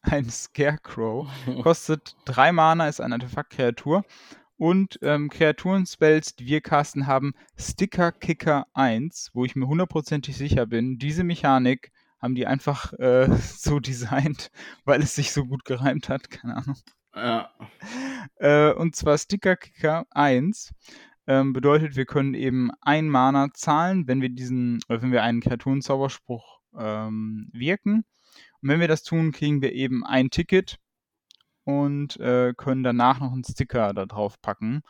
Ein 0.02 0.28
Scarecrow. 0.28 1.28
Kostet 1.62 2.14
drei 2.26 2.52
Mana, 2.52 2.88
ist 2.88 3.00
eine 3.00 3.14
Artefakt-Kreatur 3.14 4.04
und 4.56 4.98
ähm, 5.02 5.28
Kreaturen-Spells, 5.30 6.36
die 6.36 6.46
wir 6.46 6.60
casten, 6.60 7.06
haben 7.06 7.34
Sticker 7.58 8.12
Kicker 8.12 8.66
1, 8.74 9.30
wo 9.34 9.44
ich 9.44 9.56
mir 9.56 9.66
hundertprozentig 9.66 10.36
sicher 10.36 10.66
bin, 10.66 10.98
diese 10.98 11.24
Mechanik 11.24 11.92
haben 12.20 12.34
die 12.34 12.46
einfach 12.46 12.92
äh, 12.94 13.28
so 13.38 13.80
designt, 13.80 14.50
weil 14.84 15.02
es 15.02 15.14
sich 15.14 15.32
so 15.32 15.44
gut 15.44 15.64
gereimt 15.64 16.08
hat, 16.08 16.30
keine 16.30 16.56
Ahnung. 16.56 16.76
Ja. 17.14 17.50
Äh, 18.36 18.72
und 18.72 18.96
zwar 18.96 19.18
Sticker 19.18 19.56
Kicker 19.56 20.06
1 20.10 20.72
ähm, 21.26 21.52
bedeutet, 21.52 21.96
wir 21.96 22.06
können 22.06 22.34
eben 22.34 22.70
ein 22.80 23.08
Mana 23.08 23.48
zahlen, 23.54 24.06
wenn 24.06 24.20
wir 24.20 24.30
diesen, 24.30 24.80
äh, 24.88 25.00
wenn 25.00 25.12
wir 25.12 25.22
einen 25.22 25.40
Kreaturen-Zauberspruch 25.40 26.60
ähm, 26.78 27.48
wirken. 27.52 28.04
Und 28.62 28.68
wenn 28.68 28.80
wir 28.80 28.88
das 28.88 29.02
tun, 29.04 29.32
kriegen 29.32 29.62
wir 29.62 29.72
eben 29.72 30.04
ein 30.04 30.30
Ticket 30.30 30.78
und 31.64 32.18
äh, 32.20 32.54
können 32.56 32.82
danach 32.82 33.20
noch 33.20 33.32
einen 33.32 33.44
Sticker 33.44 33.92
da 33.94 34.06
drauf 34.06 34.40
packen. 34.40 34.82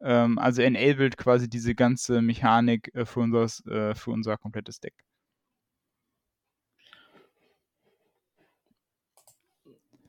Ähm, 0.00 0.38
also 0.38 0.62
enabled 0.62 1.16
quasi 1.16 1.48
diese 1.48 1.74
ganze 1.74 2.22
Mechanik 2.22 2.94
äh, 2.94 3.06
für, 3.06 3.20
unseres, 3.20 3.64
äh, 3.66 3.94
für 3.94 4.10
unser 4.10 4.36
komplettes 4.38 4.80
Deck. 4.80 4.94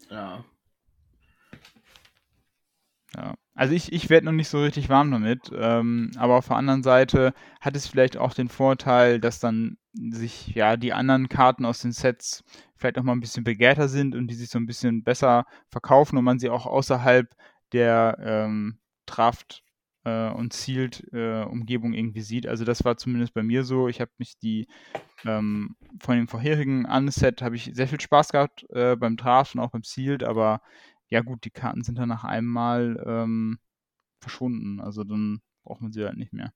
Ja. 0.09 0.43
Ja. 3.15 3.35
Also 3.55 3.73
ich, 3.73 3.93
ich 3.93 4.09
werde 4.09 4.25
noch 4.25 4.31
nicht 4.31 4.49
so 4.49 4.61
richtig 4.61 4.89
warm 4.89 5.11
damit, 5.11 5.51
ähm, 5.55 6.11
aber 6.17 6.37
auf 6.37 6.47
der 6.47 6.57
anderen 6.57 6.81
Seite 6.81 7.33
hat 7.61 7.75
es 7.75 7.87
vielleicht 7.87 8.17
auch 8.17 8.33
den 8.33 8.49
Vorteil, 8.49 9.19
dass 9.19 9.39
dann 9.39 9.77
sich 9.93 10.47
ja 10.47 10.75
die 10.75 10.93
anderen 10.93 11.29
Karten 11.29 11.65
aus 11.65 11.79
den 11.79 11.91
Sets 11.91 12.43
vielleicht 12.75 12.97
auch 12.97 13.03
mal 13.03 13.11
ein 13.11 13.21
bisschen 13.21 13.43
begehrter 13.43 13.87
sind 13.87 14.15
und 14.15 14.27
die 14.27 14.35
sich 14.35 14.49
so 14.49 14.57
ein 14.57 14.65
bisschen 14.65 15.03
besser 15.03 15.45
verkaufen 15.69 16.17
und 16.17 16.23
man 16.23 16.39
sie 16.39 16.49
auch 16.49 16.65
außerhalb 16.65 17.27
der 17.73 18.17
ähm, 18.19 18.79
Draft 19.05 19.63
äh, 20.03 20.29
und 20.29 20.53
Sealed 20.53 21.03
äh, 21.13 21.43
irgendwie 21.43 22.21
sieht. 22.21 22.47
Also 22.47 22.65
das 22.65 22.83
war 22.83 22.97
zumindest 22.97 23.33
bei 23.33 23.43
mir 23.43 23.63
so. 23.63 23.87
Ich 23.87 24.01
habe 24.01 24.11
mich 24.17 24.37
die 24.37 24.67
ähm, 25.25 25.75
von 26.01 26.17
dem 26.17 26.27
vorherigen 26.27 26.85
Unset 26.85 27.41
habe 27.41 27.55
ich 27.55 27.71
sehr 27.73 27.87
viel 27.87 28.01
Spaß 28.01 28.29
gehabt 28.29 28.65
äh, 28.71 28.95
beim 28.95 29.15
Draft 29.15 29.55
und 29.55 29.61
auch 29.61 29.71
beim 29.71 29.83
Sealed, 29.83 30.23
aber 30.23 30.61
ja 31.09 31.21
gut, 31.21 31.45
die 31.45 31.51
Karten 31.51 31.83
sind 31.83 31.97
dann 31.97 32.09
nach 32.09 32.23
einem 32.23 32.47
Mal 32.47 33.03
ähm, 33.05 33.59
verschwunden. 34.21 34.81
Also 34.81 35.03
dann 35.03 35.41
braucht 35.63 35.81
man 35.81 35.91
sie 35.93 36.03
halt 36.05 36.17
nicht 36.17 36.33
mehr. 36.33 36.53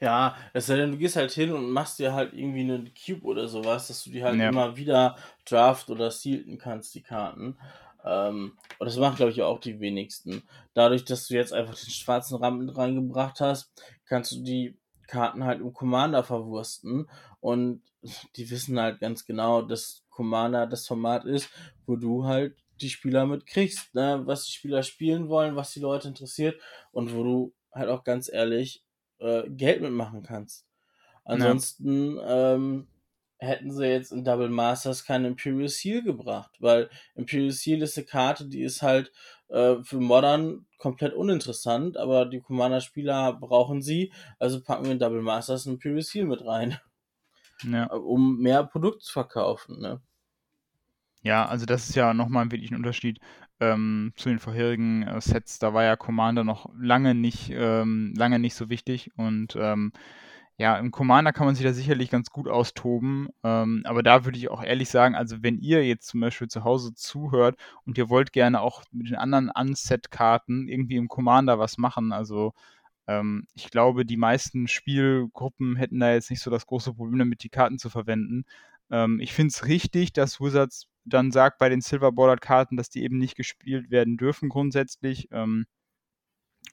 Ja, 0.00 0.36
es 0.52 0.66
sei 0.66 0.76
denn, 0.76 0.92
du 0.92 0.98
gehst 0.98 1.16
halt 1.16 1.30
hin 1.32 1.52
und 1.52 1.70
machst 1.70 1.98
dir 1.98 2.12
halt 2.14 2.32
irgendwie 2.32 2.60
einen 2.60 2.92
Cube 2.94 3.24
oder 3.24 3.48
sowas, 3.48 3.88
dass 3.88 4.04
du 4.04 4.10
die 4.10 4.24
halt 4.24 4.40
Ja. 4.40 4.48
immer 4.48 4.76
wieder 4.76 5.16
draft 5.44 5.90
oder 5.90 6.10
sealten 6.10 6.58
kannst, 6.58 6.94
die 6.94 7.02
Karten. 7.02 7.56
Ähm, 8.04 8.56
und 8.78 8.86
das 8.86 8.96
machen, 8.96 9.16
glaube 9.16 9.32
ich, 9.32 9.42
auch 9.42 9.60
die 9.60 9.80
wenigsten. 9.80 10.42
Dadurch, 10.74 11.04
dass 11.04 11.28
du 11.28 11.34
jetzt 11.34 11.52
einfach 11.52 11.74
den 11.74 11.90
schwarzen 11.90 12.36
Rahmen 12.38 12.68
reingebracht 12.68 13.40
hast, 13.40 13.70
kannst 14.06 14.32
du 14.32 14.42
die 14.42 14.76
Karten 15.06 15.44
halt 15.44 15.60
im 15.60 15.72
Commander 15.72 16.22
verwursten. 16.24 17.08
Und 17.40 17.82
die 18.36 18.50
wissen 18.50 18.78
halt 18.80 19.00
ganz 19.00 19.24
genau, 19.26 19.62
dass 19.62 20.04
Commander 20.10 20.66
das 20.66 20.86
Format 20.86 21.24
ist, 21.24 21.50
wo 21.86 21.96
du 21.96 22.24
halt 22.24 22.56
die 22.78 22.90
Spieler 22.90 23.26
mitkriegst, 23.26 23.94
ne? 23.94 24.22
was 24.24 24.44
die 24.44 24.52
Spieler 24.52 24.82
spielen 24.82 25.28
wollen, 25.28 25.56
was 25.56 25.72
die 25.72 25.80
Leute 25.80 26.08
interessiert 26.08 26.60
und 26.92 27.14
wo 27.14 27.22
du 27.24 27.54
halt 27.72 27.88
auch 27.90 28.04
ganz 28.04 28.28
ehrlich 28.32 28.84
äh, 29.18 29.48
Geld 29.50 29.82
mitmachen 29.82 30.22
kannst. 30.22 30.66
Ansonsten 31.24 32.18
ähm, 32.26 32.88
hätten 33.38 33.70
sie 33.72 33.86
jetzt 33.86 34.12
in 34.12 34.24
Double 34.24 34.48
Masters 34.48 35.04
kein 35.04 35.24
Imperial 35.24 35.68
Seal 35.68 36.02
gebracht, 36.02 36.56
weil 36.60 36.90
Imperial 37.14 37.50
Seal 37.52 37.82
ist 37.82 37.96
eine 37.98 38.06
Karte, 38.06 38.46
die 38.48 38.62
ist 38.62 38.82
halt 38.82 39.12
äh, 39.48 39.76
für 39.82 39.98
Modern 40.00 40.66
komplett 40.78 41.14
uninteressant, 41.14 41.96
aber 41.96 42.26
die 42.26 42.40
Commander-Spieler 42.40 43.34
brauchen 43.34 43.82
sie, 43.82 44.12
also 44.38 44.60
packen 44.62 44.84
wir 44.86 44.92
in 44.92 44.98
Double 44.98 45.22
Masters 45.22 45.66
ein 45.66 45.74
Imperial 45.74 46.02
Seal 46.02 46.24
mit 46.26 46.44
rein, 46.44 46.78
Ja. 47.62 47.86
um 47.92 48.38
mehr 48.38 48.64
Produkt 48.64 49.02
zu 49.02 49.12
verkaufen. 49.12 49.80
Ne? 49.80 50.00
Ja, 51.22 51.46
also 51.46 51.66
das 51.66 51.88
ist 51.88 51.96
ja 51.96 52.14
nochmal 52.14 52.50
wirklich 52.50 52.70
ein 52.70 52.76
Unterschied 52.76 53.18
ähm, 53.60 54.12
zu 54.16 54.28
den 54.28 54.38
vorherigen 54.38 55.02
äh, 55.02 55.20
Sets. 55.20 55.58
Da 55.58 55.74
war 55.74 55.82
ja 55.84 55.96
Commander 55.96 56.44
noch 56.44 56.70
lange 56.78 57.14
nicht, 57.14 57.50
ähm, 57.52 58.14
lange 58.16 58.38
nicht 58.38 58.54
so 58.54 58.68
wichtig. 58.70 59.10
Und 59.16 59.56
ähm, 59.56 59.92
ja, 60.58 60.76
im 60.78 60.90
Commander 60.92 61.32
kann 61.32 61.46
man 61.46 61.54
sich 61.56 61.64
da 61.64 61.72
sicherlich 61.72 62.10
ganz 62.10 62.30
gut 62.30 62.48
austoben. 62.48 63.28
Ähm, 63.44 63.82
aber 63.84 64.02
da 64.02 64.24
würde 64.24 64.38
ich 64.38 64.50
auch 64.50 64.62
ehrlich 64.62 64.90
sagen, 64.90 65.14
also 65.16 65.38
wenn 65.42 65.58
ihr 65.60 65.86
jetzt 65.86 66.08
zum 66.08 66.20
Beispiel 66.20 66.48
zu 66.48 66.64
Hause 66.64 66.94
zuhört 66.94 67.56
und 67.84 67.98
ihr 67.98 68.08
wollt 68.10 68.32
gerne 68.32 68.60
auch 68.60 68.82
mit 68.92 69.08
den 69.10 69.16
anderen 69.16 69.50
Unset-Karten 69.50 70.68
irgendwie 70.68 70.96
im 70.96 71.08
Commander 71.08 71.58
was 71.58 71.78
machen, 71.78 72.12
also 72.12 72.54
ähm, 73.06 73.46
ich 73.54 73.70
glaube, 73.70 74.04
die 74.06 74.16
meisten 74.16 74.68
Spielgruppen 74.68 75.76
hätten 75.76 76.00
da 76.00 76.12
jetzt 76.12 76.30
nicht 76.30 76.42
so 76.42 76.50
das 76.50 76.66
große 76.66 76.94
Problem 76.94 77.18
damit, 77.18 77.42
die 77.42 77.48
Karten 77.50 77.78
zu 77.78 77.90
verwenden. 77.90 78.44
Ähm, 78.90 79.20
ich 79.20 79.32
finde 79.32 79.48
es 79.48 79.66
richtig, 79.66 80.12
dass 80.12 80.40
Wizards 80.40 80.86
dann 81.04 81.30
sagt 81.32 81.58
bei 81.58 81.68
den 81.68 81.80
Silver 81.80 82.12
Bordered 82.12 82.40
Karten, 82.40 82.76
dass 82.76 82.90
die 82.90 83.02
eben 83.02 83.18
nicht 83.18 83.36
gespielt 83.36 83.90
werden 83.90 84.16
dürfen 84.16 84.48
grundsätzlich, 84.48 85.28
ähm, 85.32 85.66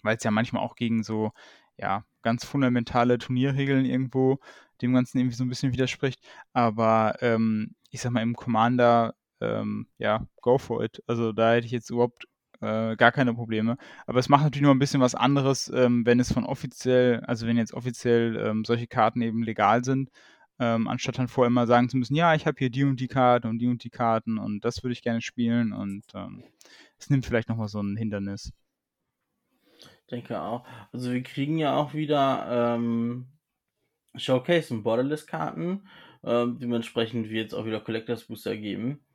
weil 0.04 0.18
es 0.18 0.24
ja 0.24 0.32
manchmal 0.32 0.64
auch 0.64 0.76
gegen 0.76 1.04
so 1.04 1.32
ja 1.78 2.06
ganz 2.22 2.46
fundamentale 2.46 3.18
Turnierregeln 3.18 3.86
irgendwo 3.86 4.40
dem 4.82 4.94
Ganzen 4.94 5.20
irgendwie 5.20 5.36
so 5.36 5.44
ein 5.44 5.50
bisschen 5.50 5.74
widerspricht. 5.74 6.22
Aber 6.54 7.16
ähm, 7.22 7.76
ich 7.92 8.02
sag 8.02 8.12
mal 8.12 8.22
im 8.24 8.36
Commander 8.36 9.16
ähm, 9.42 9.88
ja 9.98 10.28
go 10.42 10.58
for 10.58 10.84
it. 10.84 11.04
Also 11.08 11.32
da 11.34 11.54
hätte 11.54 11.66
ich 11.66 11.72
jetzt 11.72 11.90
überhaupt 11.90 12.26
äh, 12.62 12.96
gar 12.96 13.12
keine 13.12 13.34
Probleme. 13.34 13.78
Aber 14.08 14.20
es 14.20 14.30
macht 14.30 14.44
natürlich 14.44 14.64
nur 14.64 14.74
ein 14.74 14.80
bisschen 14.80 15.02
was 15.02 15.16
anderes, 15.16 15.72
ähm, 15.74 16.06
wenn 16.06 16.20
es 16.20 16.32
von 16.32 16.46
offiziell, 16.46 17.22
also 17.22 17.48
wenn 17.48 17.58
jetzt 17.58 17.74
offiziell 17.74 18.38
ähm, 18.38 18.66
solche 18.66 18.88
Karten 18.88 19.22
eben 19.22 19.44
legal 19.44 19.84
sind, 19.84 20.10
ähm, 20.60 20.88
anstatt 20.88 21.18
dann 21.20 21.28
vorher 21.28 21.48
immer 21.50 21.68
sagen 21.68 21.90
zu 21.90 21.98
müssen, 21.98 22.16
ja, 22.16 22.36
ich 22.36 22.46
habe 22.46 22.58
hier 22.60 22.70
die 22.70 22.84
und 22.84 23.00
die 23.00 23.08
Karten 23.08 23.48
und 23.48 23.60
die 23.60 23.68
und 23.68 23.84
die 23.84 23.90
Karten 23.90 24.38
und 24.38 24.64
das 24.66 24.84
würde 24.84 24.94
ich 24.94 25.02
gerne 25.04 25.22
spielen 25.22 25.74
und 25.74 26.04
ähm, 26.14 26.44
es 26.98 27.10
nimmt 27.10 27.26
vielleicht 27.26 27.50
nochmal 27.50 27.68
so 27.68 27.82
ein 27.82 27.98
Hindernis. 27.98 28.52
Ich 30.02 30.08
denke 30.12 30.42
auch. 30.42 30.66
Also 30.92 31.12
wir 31.12 31.24
kriegen 31.24 31.58
ja 31.58 31.76
auch 31.76 31.94
wieder 31.94 32.76
ähm, 32.76 33.28
Showcase 34.16 34.74
und 34.74 34.84
Borderless-Karten. 34.84 35.88
Ähm, 36.24 36.60
dementsprechend 36.60 37.30
wird 37.30 37.50
es 37.50 37.54
auch 37.54 37.66
wieder 37.66 37.82
Collectors 37.82 38.26
Booster 38.26 38.56
geben. 38.58 39.06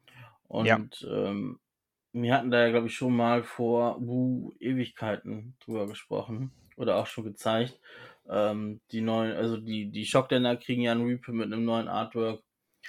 Und 0.49 0.67
Ja. 0.67 0.79
ähm, 1.03 1.61
wir 2.13 2.35
hatten 2.35 2.51
da 2.51 2.63
ja, 2.65 2.71
glaube 2.71 2.89
ich, 2.89 2.95
schon 2.95 3.15
mal 3.17 3.45
vor 3.45 4.01
uh, 4.01 4.53
Ewigkeiten 4.61 5.57
drüber 5.61 5.87
gesprochen. 5.87 6.53
Oder 6.77 6.97
auch 6.97 7.07
schon 7.07 7.25
gezeigt. 7.25 7.79
Ähm, 8.31 8.81
die 8.93 9.01
neuen, 9.01 9.37
also 9.37 9.57
die, 9.57 9.91
die 9.91 10.07
Shockländer 10.07 10.57
kriegen 10.57 10.83
ja 10.83 10.93
einen 10.93 11.05
Reaper 11.05 11.33
mit 11.33 11.47
einem 11.47 11.65
neuen 11.65 11.89
Artwork. 11.89 12.43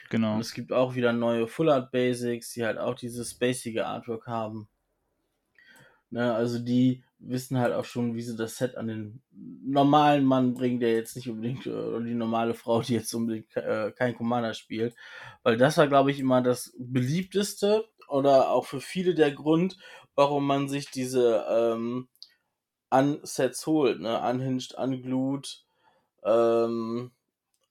Genau. 0.09 0.35
Und 0.35 0.41
es 0.41 0.53
gibt 0.53 0.71
auch 0.71 0.95
wieder 0.95 1.13
neue 1.13 1.47
Full 1.47 1.69
Art 1.69 1.91
Basics, 1.91 2.53
die 2.53 2.63
halt 2.63 2.77
auch 2.77 2.95
dieses 2.95 3.31
spacige 3.31 3.85
Artwork 3.85 4.27
haben. 4.27 4.69
Ne, 6.11 6.33
also 6.33 6.59
die 6.59 7.03
wissen 7.19 7.57
halt 7.57 7.73
auch 7.73 7.85
schon, 7.85 8.15
wie 8.15 8.21
sie 8.21 8.35
das 8.35 8.57
Set 8.57 8.75
an 8.75 8.87
den 8.87 9.21
normalen 9.31 10.25
Mann 10.25 10.53
bringen, 10.53 10.79
der 10.79 10.93
jetzt 10.93 11.15
nicht 11.15 11.29
unbedingt, 11.29 11.65
äh, 11.65 11.69
oder 11.69 12.01
die 12.03 12.13
normale 12.13 12.53
Frau, 12.53 12.81
die 12.81 12.93
jetzt 12.93 13.13
unbedingt 13.13 13.55
äh, 13.55 13.91
kein 13.91 14.15
Commander 14.15 14.53
spielt. 14.53 14.93
Weil 15.43 15.57
das 15.57 15.77
war, 15.77 15.87
glaube 15.87 16.11
ich, 16.11 16.19
immer 16.19 16.41
das 16.41 16.75
beliebteste 16.77 17.85
oder 18.09 18.49
auch 18.49 18.65
für 18.65 18.81
viele 18.81 19.15
der 19.15 19.31
Grund, 19.31 19.77
warum 20.15 20.45
man 20.45 20.67
sich 20.67 20.91
diese 20.91 21.45
ähm, 21.49 22.09
Unsets 22.91 23.65
holt. 23.65 23.99
Ne? 24.01 24.19
Unhinged, 24.21 24.73
Unglued, 24.77 25.63
ähm, 26.23 27.11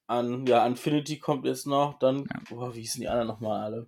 an, 0.06 0.46
ja, 0.46 0.66
Infinity 0.66 1.18
kommt 1.18 1.44
jetzt 1.44 1.66
noch, 1.66 1.98
dann, 1.98 2.24
Ja. 2.24 2.40
boah, 2.48 2.74
wie 2.74 2.80
hießen 2.80 3.00
die 3.00 3.08
anderen 3.08 3.28
nochmal 3.28 3.62
alle? 3.62 3.86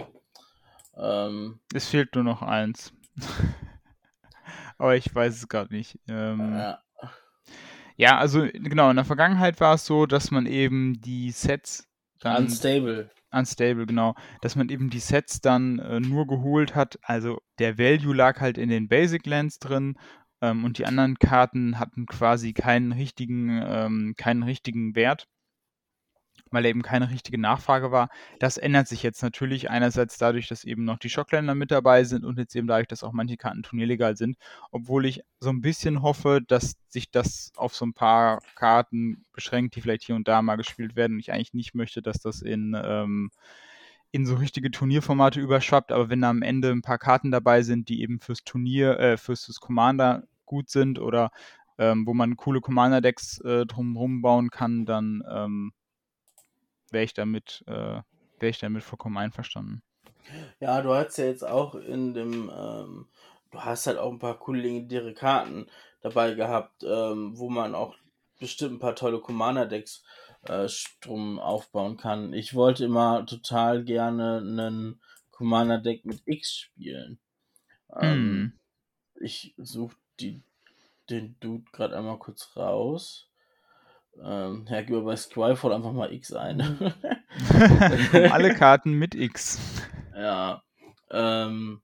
Ähm, 0.96 1.58
Es 1.74 1.88
fehlt 1.88 2.14
nur 2.14 2.24
noch 2.24 2.42
eins. 2.42 2.92
Aber 4.78 4.96
ich 4.96 5.12
weiß 5.14 5.34
es 5.36 5.48
gerade 5.48 5.74
nicht. 5.74 5.98
Ähm, 6.08 6.54
ja, 6.58 6.78
ja, 7.96 8.18
also 8.18 8.46
genau, 8.52 8.90
in 8.90 8.96
der 8.96 9.04
Vergangenheit 9.04 9.60
war 9.60 9.74
es 9.74 9.86
so, 9.86 10.06
dass 10.06 10.30
man 10.30 10.46
eben 10.46 11.00
die 11.00 11.30
Sets 11.30 11.86
dann 12.20 12.44
Unstable. 12.44 13.10
unstable, 13.30 13.86
genau, 13.86 14.14
dass 14.40 14.56
man 14.56 14.68
eben 14.70 14.90
die 14.90 14.98
Sets 14.98 15.40
dann 15.40 15.78
äh, 15.78 16.00
nur 16.00 16.26
geholt 16.26 16.74
hat. 16.74 16.98
Also 17.02 17.40
der 17.58 17.78
Value 17.78 18.14
lag 18.14 18.40
halt 18.40 18.58
in 18.58 18.68
den 18.68 18.88
Basic 18.88 19.26
Lands 19.26 19.58
drin 19.58 19.96
ähm, 20.42 20.64
und 20.64 20.76
die 20.78 20.86
anderen 20.86 21.18
Karten 21.18 21.78
hatten 21.78 22.04
quasi 22.06 22.52
keinen 22.52 22.92
richtigen, 22.92 23.62
ähm, 23.64 24.14
keinen 24.16 24.42
richtigen 24.42 24.94
Wert, 24.96 25.28
weil 26.50 26.66
eben 26.66 26.82
keine 26.82 27.10
richtige 27.10 27.38
Nachfrage 27.38 27.92
war. 27.92 28.10
Das 28.40 28.58
ändert 28.58 28.88
sich 28.88 29.02
jetzt 29.02 29.22
natürlich 29.22 29.70
einerseits 29.70 30.18
dadurch, 30.18 30.48
dass 30.48 30.64
eben 30.64 30.84
noch 30.84 30.98
die 30.98 31.08
Schockländer 31.08 31.54
mit 31.54 31.70
dabei 31.70 32.04
sind 32.04 32.24
und 32.24 32.38
jetzt 32.38 32.54
eben 32.56 32.66
dadurch, 32.66 32.88
dass 32.88 33.04
auch 33.04 33.12
manche 33.12 33.36
Karten 33.36 33.62
turnierlegal 33.62 34.16
sind, 34.16 34.36
obwohl 34.72 35.06
ich 35.06 35.22
so 35.40 35.50
ein 35.50 35.62
bisschen 35.62 36.02
hoffe, 36.02 36.40
dass 36.46 36.76
sich 36.88 37.10
das 37.10 37.52
auf 37.56 37.74
so 37.74 37.86
ein 37.86 37.94
paar 37.94 38.40
Karten 38.56 39.24
beschränkt, 39.32 39.76
die 39.76 39.80
vielleicht 39.80 40.04
hier 40.04 40.16
und 40.16 40.28
da 40.28 40.42
mal 40.42 40.56
gespielt 40.56 40.96
werden. 40.96 41.18
Ich 41.20 41.32
eigentlich 41.32 41.54
nicht 41.54 41.74
möchte, 41.74 42.02
dass 42.02 42.18
das 42.18 42.42
in, 42.42 42.76
ähm, 42.82 43.30
in 44.10 44.26
so 44.26 44.34
richtige 44.34 44.70
Turnierformate 44.70 45.40
überschwappt, 45.40 45.92
aber 45.92 46.10
wenn 46.10 46.20
da 46.20 46.30
am 46.30 46.42
Ende 46.42 46.70
ein 46.70 46.82
paar 46.82 46.98
Karten 46.98 47.30
dabei 47.30 47.62
sind, 47.62 47.88
die 47.88 48.02
eben 48.02 48.20
fürs 48.20 48.44
Turnier, 48.44 48.98
äh, 48.98 49.16
fürs, 49.16 49.46
fürs 49.46 49.60
Commander 49.60 50.24
gut 50.52 50.68
sind 50.68 50.98
oder 50.98 51.30
ähm, 51.78 52.06
wo 52.06 52.12
man 52.12 52.36
coole 52.36 52.60
Commander-Decks 52.60 53.40
äh, 53.40 53.64
drumherum 53.64 54.20
bauen 54.20 54.50
kann, 54.50 54.84
dann 54.84 55.22
ähm, 55.26 55.72
wäre 56.90 57.04
ich 57.04 57.14
damit, 57.14 57.64
äh, 57.66 58.02
wäre 58.38 58.50
ich 58.50 58.58
damit 58.58 58.84
vollkommen 58.84 59.16
einverstanden. 59.16 59.82
Ja, 60.60 60.82
du 60.82 60.92
hast 60.92 61.16
ja 61.16 61.24
jetzt 61.24 61.42
auch 61.44 61.74
in 61.74 62.12
dem, 62.12 62.50
ähm, 62.54 63.08
du 63.50 63.60
hast 63.60 63.86
halt 63.86 63.96
auch 63.96 64.12
ein 64.12 64.18
paar 64.18 64.38
coole 64.38 64.60
legendäre 64.60 65.14
Karten 65.14 65.66
dabei 66.02 66.34
gehabt, 66.34 66.84
ähm, 66.84 67.38
wo 67.38 67.48
man 67.48 67.74
auch 67.74 67.96
bestimmt 68.38 68.74
ein 68.74 68.78
paar 68.78 68.94
tolle 68.94 69.20
Commander-Decks 69.20 70.04
äh, 70.48 70.68
drum 71.00 71.38
aufbauen 71.38 71.96
kann. 71.96 72.34
Ich 72.34 72.54
wollte 72.54 72.84
immer 72.84 73.24
total 73.24 73.84
gerne 73.84 74.38
einen 74.38 75.00
Commander-Deck 75.30 76.04
mit 76.04 76.22
X 76.26 76.54
spielen. 76.54 77.18
Ähm, 77.98 78.12
Hm. 78.12 78.52
Ich 79.20 79.54
suche 79.56 79.96
die, 80.22 80.42
den 81.10 81.36
Dude 81.40 81.64
gerade 81.72 81.96
einmal 81.96 82.18
kurz 82.18 82.56
raus. 82.56 83.28
Ähm, 84.22 84.66
ja, 84.68 84.82
gib 84.82 85.04
bei 85.04 85.16
Skyfall 85.16 85.72
einfach 85.72 85.92
mal 85.92 86.12
X 86.12 86.32
ein. 86.32 86.60
um 86.60 86.92
alle 88.32 88.54
Karten 88.54 88.92
mit 88.92 89.14
X. 89.14 89.58
Ja. 90.14 90.62
Ähm, 91.10 91.80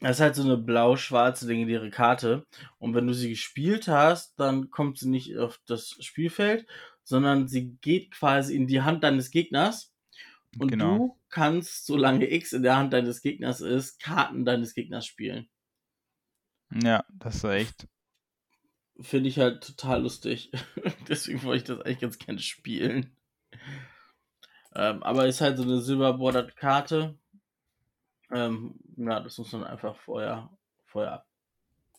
das 0.00 0.16
ist 0.16 0.20
halt 0.20 0.34
so 0.34 0.42
eine 0.42 0.56
blau-schwarze 0.56 1.46
legendäre 1.46 1.90
Karte. 1.90 2.44
Und 2.78 2.94
wenn 2.94 3.06
du 3.06 3.14
sie 3.14 3.30
gespielt 3.30 3.88
hast, 3.88 4.38
dann 4.38 4.70
kommt 4.70 4.98
sie 4.98 5.08
nicht 5.08 5.38
auf 5.38 5.60
das 5.66 5.96
Spielfeld, 6.00 6.66
sondern 7.04 7.48
sie 7.48 7.76
geht 7.80 8.10
quasi 8.10 8.54
in 8.56 8.66
die 8.66 8.82
Hand 8.82 9.04
deines 9.04 9.30
Gegners. 9.30 9.92
Und 10.58 10.68
Genau. 10.68 10.96
du 10.98 11.16
kannst, 11.30 11.86
solange 11.86 12.30
X 12.30 12.52
in 12.52 12.62
der 12.62 12.76
Hand 12.76 12.92
deines 12.92 13.22
Gegners 13.22 13.60
ist, 13.60 14.00
Karten 14.00 14.44
deines 14.44 14.74
Gegners 14.74 15.06
spielen. 15.06 15.48
Ja, 16.74 17.04
das 17.12 17.36
ist 17.36 17.44
echt. 17.44 17.88
Finde 19.00 19.28
ich 19.28 19.38
halt 19.38 19.64
total 19.64 20.02
lustig. 20.02 20.52
Deswegen 21.08 21.42
wollte 21.42 21.58
ich 21.58 21.64
das 21.64 21.80
eigentlich 21.84 22.00
ganz 22.00 22.18
gerne 22.18 22.38
spielen. 22.38 23.16
Ähm, 24.74 25.02
aber 25.02 25.26
ist 25.26 25.40
halt 25.40 25.58
so 25.58 25.64
eine 25.64 25.80
silberbordered 25.80 26.56
Karte. 26.56 27.18
Ähm, 28.30 28.74
ja, 28.96 29.20
das 29.20 29.36
muss 29.38 29.52
man 29.52 29.64
einfach 29.64 29.96
vorher, 29.96 30.48
vorher 30.86 31.26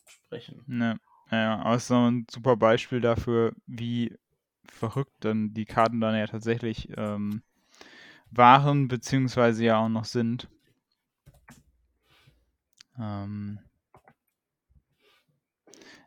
absprechen. 0.04 0.62
Ne, 0.66 0.98
ja, 1.30 1.60
aber 1.60 1.76
es 1.76 1.82
ist 1.82 1.88
so 1.88 2.08
ein 2.08 2.26
super 2.28 2.56
Beispiel 2.56 3.00
dafür, 3.00 3.54
wie 3.66 4.16
verrückt 4.68 5.14
dann 5.20 5.54
die 5.54 5.66
Karten 5.66 6.00
dann 6.00 6.16
ja 6.16 6.26
tatsächlich 6.26 6.88
ähm, 6.96 7.42
waren, 8.30 8.88
beziehungsweise 8.88 9.64
ja 9.64 9.78
auch 9.78 9.88
noch 9.88 10.04
sind. 10.04 10.48
Ähm, 12.98 13.60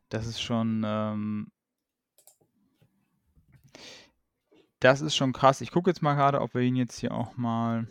das 0.10 0.26
ist 0.26 0.42
schon, 0.42 0.84
ähm, 0.86 1.52
das 4.80 5.02
ist 5.02 5.16
schon 5.16 5.34
krass. 5.34 5.62
Ich 5.62 5.72
gucke 5.72 5.90
jetzt 5.90 6.02
mal 6.02 6.16
gerade, 6.16 6.42
ob 6.42 6.54
wir 6.54 6.62
ihn 6.62 6.76
jetzt 6.76 7.00
hier 7.00 7.14
auch 7.14 7.36
mal. 7.36 7.88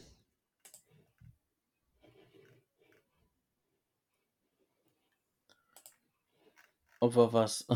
Ob 7.00 7.16
wir 7.16 7.32
was? 7.32 7.66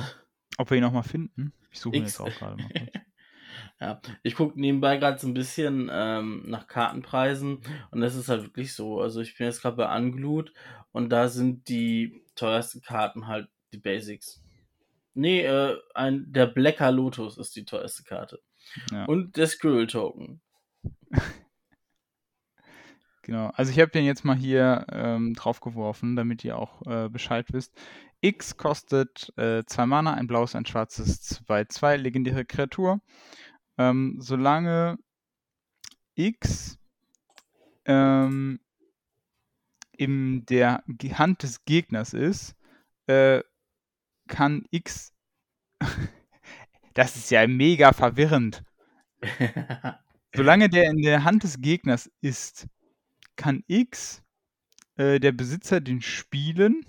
Ob 0.57 0.70
wir 0.70 0.79
ihn 0.79 0.83
noch 0.83 0.92
mal 0.92 1.03
finden? 1.03 1.53
Ich 1.70 1.81
suche 1.81 1.96
ihn 1.96 2.05
jetzt 2.05 2.20
auch 2.20 2.31
gerade 2.31 2.57
mal 2.57 2.68
kurz. 2.70 2.90
ja, 3.81 4.00
ich 4.22 4.35
gucke 4.35 4.59
nebenbei 4.59 4.96
gerade 4.96 5.18
so 5.18 5.26
ein 5.26 5.35
bisschen 5.35 5.90
ähm, 5.92 6.44
nach 6.46 6.66
Kartenpreisen 6.66 7.61
und 7.90 8.00
das 8.00 8.14
ist 8.14 8.29
halt 8.29 8.42
wirklich 8.42 8.74
so. 8.74 9.00
Also 9.00 9.20
ich 9.20 9.37
bin 9.37 9.46
jetzt 9.46 9.61
gerade 9.61 9.76
bei 9.76 9.96
Unglued 9.96 10.53
und 10.92 11.11
da 11.11 11.29
sind 11.29 11.68
die 11.68 12.24
teuersten 12.35 12.81
Karten 12.81 13.26
halt 13.26 13.48
die 13.72 13.78
Basics. 13.78 14.42
Nee, 15.14 15.42
äh, 15.42 15.76
ein, 15.94 16.33
der 16.33 16.46
Blacker 16.46 16.92
Lotus 16.92 17.38
ist 17.38 17.56
die 17.56 17.64
teuerste 17.64 18.04
Karte. 18.04 18.40
Ja. 18.92 19.04
Und 19.06 19.37
der 19.37 19.46
Squirrel 19.46 19.87
Token. 19.87 20.40
Genau, 23.22 23.50
also 23.54 23.70
ich 23.70 23.78
habe 23.78 23.90
den 23.90 24.04
jetzt 24.06 24.24
mal 24.24 24.35
hier 24.35 24.87
ähm, 24.90 25.35
draufgeworfen, 25.35 26.16
damit 26.16 26.42
ihr 26.42 26.59
auch 26.59 26.85
äh, 26.87 27.09
Bescheid 27.09 27.46
wisst. 27.52 27.72
X 28.22 28.56
kostet 28.56 29.33
äh, 29.37 29.62
zwei 29.66 29.87
Mana, 29.87 30.14
ein 30.14 30.26
blaues, 30.26 30.56
ein 30.56 30.66
schwarzes, 30.66 31.40
2-2, 31.46 31.96
legendäre 31.96 32.44
Kreatur. 32.44 33.00
Ähm, 33.78 34.16
solange 34.18 34.98
X 36.14 36.78
ähm, 37.85 38.59
in 39.96 40.44
der 40.46 40.83
Hand 41.12 41.42
des 41.42 41.64
Gegners 41.64 42.14
ist, 42.14 42.56
äh, 43.06 43.42
kann 44.31 44.64
X. 44.71 45.12
das 46.95 47.16
ist 47.16 47.31
ja 47.31 47.47
mega 47.47 47.93
verwirrend. 47.93 48.64
Solange 50.35 50.71
der 50.71 50.90
in 50.90 51.03
der 51.03 51.25
Hand 51.25 51.43
des 51.43 51.61
Gegners 51.61 52.11
ist, 52.23 52.66
kann 53.37 53.64
X, 53.66 54.23
äh, 54.97 55.21
der 55.21 55.33
Besitzer, 55.33 55.81
den 55.81 56.01
spielen 56.01 56.87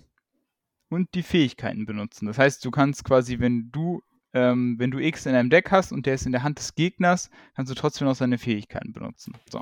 und 0.89 1.13
die 1.15 1.23
Fähigkeiten 1.23 1.85
benutzen. 1.85 2.27
Das 2.27 2.37
heißt, 2.37 2.63
du 2.63 2.71
kannst 2.71 3.03
quasi, 3.03 3.39
wenn 3.39 3.71
du, 3.71 4.03
ähm, 4.33 4.75
wenn 4.77 4.91
du 4.91 4.99
X 4.99 5.25
in 5.25 5.33
deinem 5.33 5.49
Deck 5.49 5.71
hast 5.71 5.91
und 5.91 6.05
der 6.05 6.13
ist 6.15 6.25
in 6.25 6.31
der 6.31 6.43
Hand 6.43 6.59
des 6.59 6.75
Gegners, 6.75 7.29
kannst 7.55 7.71
du 7.71 7.75
trotzdem 7.75 8.07
noch 8.07 8.15
seine 8.15 8.37
Fähigkeiten 8.37 8.93
benutzen. 8.93 9.33
So. 9.49 9.61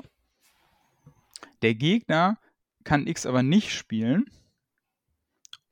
Der 1.62 1.74
Gegner 1.74 2.38
kann 2.84 3.06
X 3.06 3.26
aber 3.26 3.42
nicht 3.42 3.72
spielen 3.72 4.30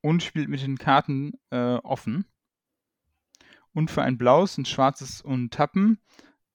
und 0.01 0.23
spielt 0.23 0.49
mit 0.49 0.63
den 0.63 0.79
Karten 0.79 1.33
äh, 1.51 1.75
offen. 1.77 2.25
Und 3.73 3.91
für 3.91 4.03
ein 4.03 4.19
blaues, 4.19 4.59
ein 4.59 4.65
schwarzes 4.65 5.21
und 5.21 5.53
Tappen 5.53 6.01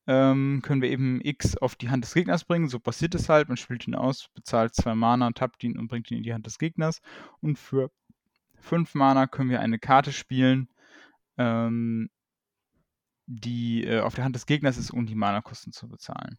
ähm, 0.08 0.62
können 0.63 0.82
wir 0.82 0.89
eben 0.89 1.21
X 1.21 1.56
auf 1.58 1.75
die 1.75 1.89
Hand 1.89 2.03
des 2.03 2.13
Gegners 2.13 2.43
bringen. 2.43 2.67
So 2.67 2.79
passiert 2.79 3.15
es 3.15 3.29
halt. 3.29 3.47
Man 3.47 3.58
spielt 3.58 3.88
ihn 3.88 3.95
aus, 3.95 4.29
bezahlt 4.34 4.75
zwei 4.75 4.95
Mana, 4.95 5.32
tappt 5.32 5.63
ihn 5.63 5.77
und 5.77 5.88
bringt 5.88 6.12
ihn 6.12 6.17
in 6.17 6.23
die 6.23 6.34
Hand 6.34 6.45
des 6.45 6.58
Gegners. 6.58 7.01
Und 7.39 7.58
für 7.58 7.91
fünf 8.56 8.95
Mana 8.95 9.27
können 9.27 9.49
wir 9.49 9.62
eine 9.62 9.79
Karte 9.79 10.12
spielen, 10.12 10.69
ähm, 11.38 12.10
die 13.25 13.86
äh, 13.86 14.01
auf 14.01 14.15
der 14.15 14.25
Hand 14.25 14.36
des 14.36 14.45
Gegners 14.45 14.77
ist, 14.77 14.91
um 14.91 15.06
die 15.06 15.15
Mana-Kosten 15.15 15.71
zu 15.71 15.88
bezahlen. 15.88 16.38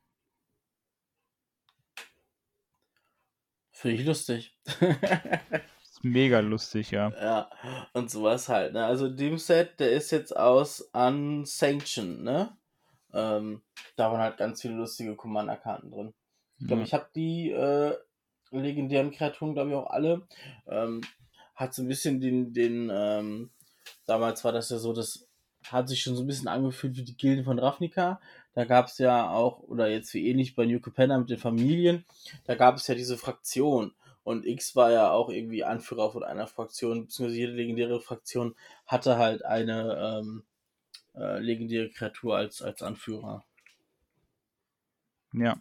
Finde 3.70 3.96
ich 3.96 4.06
lustig. 4.06 4.56
mega 6.04 6.40
lustig, 6.40 6.90
ja. 6.90 7.10
Ja, 7.20 7.50
und 7.92 8.10
sowas 8.10 8.48
halt. 8.48 8.72
Ne? 8.74 8.84
Also 8.84 9.08
dem 9.08 9.38
Set, 9.38 9.80
der 9.80 9.92
ist 9.92 10.10
jetzt 10.10 10.36
aus 10.36 10.80
Unsanctioned, 10.92 12.22
ne? 12.22 12.56
Ähm, 13.12 13.62
da 13.96 14.10
waren 14.10 14.20
halt 14.20 14.36
ganz 14.36 14.60
viele 14.62 14.74
lustige 14.74 15.14
Commander-Karten 15.16 15.90
drin. 15.90 16.14
Ich 16.58 16.66
glaube, 16.66 16.80
Ja. 16.82 16.86
ich 16.86 16.94
habe 16.94 17.06
die 17.14 17.50
äh, 17.50 17.94
legendären 18.50 19.10
Kreaturen, 19.10 19.54
glaube 19.54 19.70
ich, 19.70 19.76
auch 19.76 19.90
alle. 19.90 20.26
Ähm, 20.66 21.00
hat 21.54 21.74
so 21.74 21.82
ein 21.82 21.88
bisschen 21.88 22.20
den, 22.20 22.52
den 22.52 22.90
ähm, 22.92 23.50
damals 24.06 24.44
war 24.44 24.52
das 24.52 24.70
ja 24.70 24.78
so, 24.78 24.92
das 24.92 25.28
hat 25.68 25.88
sich 25.88 26.02
schon 26.02 26.16
so 26.16 26.22
ein 26.22 26.26
bisschen 26.26 26.48
angefühlt 26.48 26.96
wie 26.96 27.04
die 27.04 27.16
Gilden 27.16 27.44
von 27.44 27.58
Ravnica. 27.58 28.20
Da 28.54 28.64
gab 28.64 28.86
es 28.86 28.98
ja 28.98 29.30
auch, 29.30 29.60
oder 29.60 29.88
jetzt 29.88 30.12
wie 30.14 30.28
ähnlich 30.28 30.54
bei 30.54 30.66
New 30.66 30.80
Capenna 30.80 31.18
mit 31.18 31.30
den 31.30 31.38
Familien, 31.38 32.04
da 32.44 32.54
gab 32.54 32.76
es 32.76 32.86
ja 32.86 32.94
diese 32.94 33.16
Fraktion. 33.16 33.92
Und 34.24 34.46
X 34.46 34.74
war 34.74 34.90
ja 34.90 35.10
auch 35.10 35.28
irgendwie 35.28 35.64
Anführer 35.64 36.10
von 36.10 36.24
einer 36.24 36.46
Fraktion, 36.46 37.02
beziehungsweise 37.02 37.38
jede 37.38 37.52
legendäre 37.52 38.00
Fraktion 38.00 38.54
hatte 38.86 39.18
halt 39.18 39.44
eine 39.44 40.22
ähm, 40.22 40.44
äh, 41.14 41.38
legendäre 41.38 41.90
Kreatur 41.90 42.36
als, 42.36 42.62
als 42.62 42.82
Anführer. 42.82 43.44
Ja. 45.32 45.56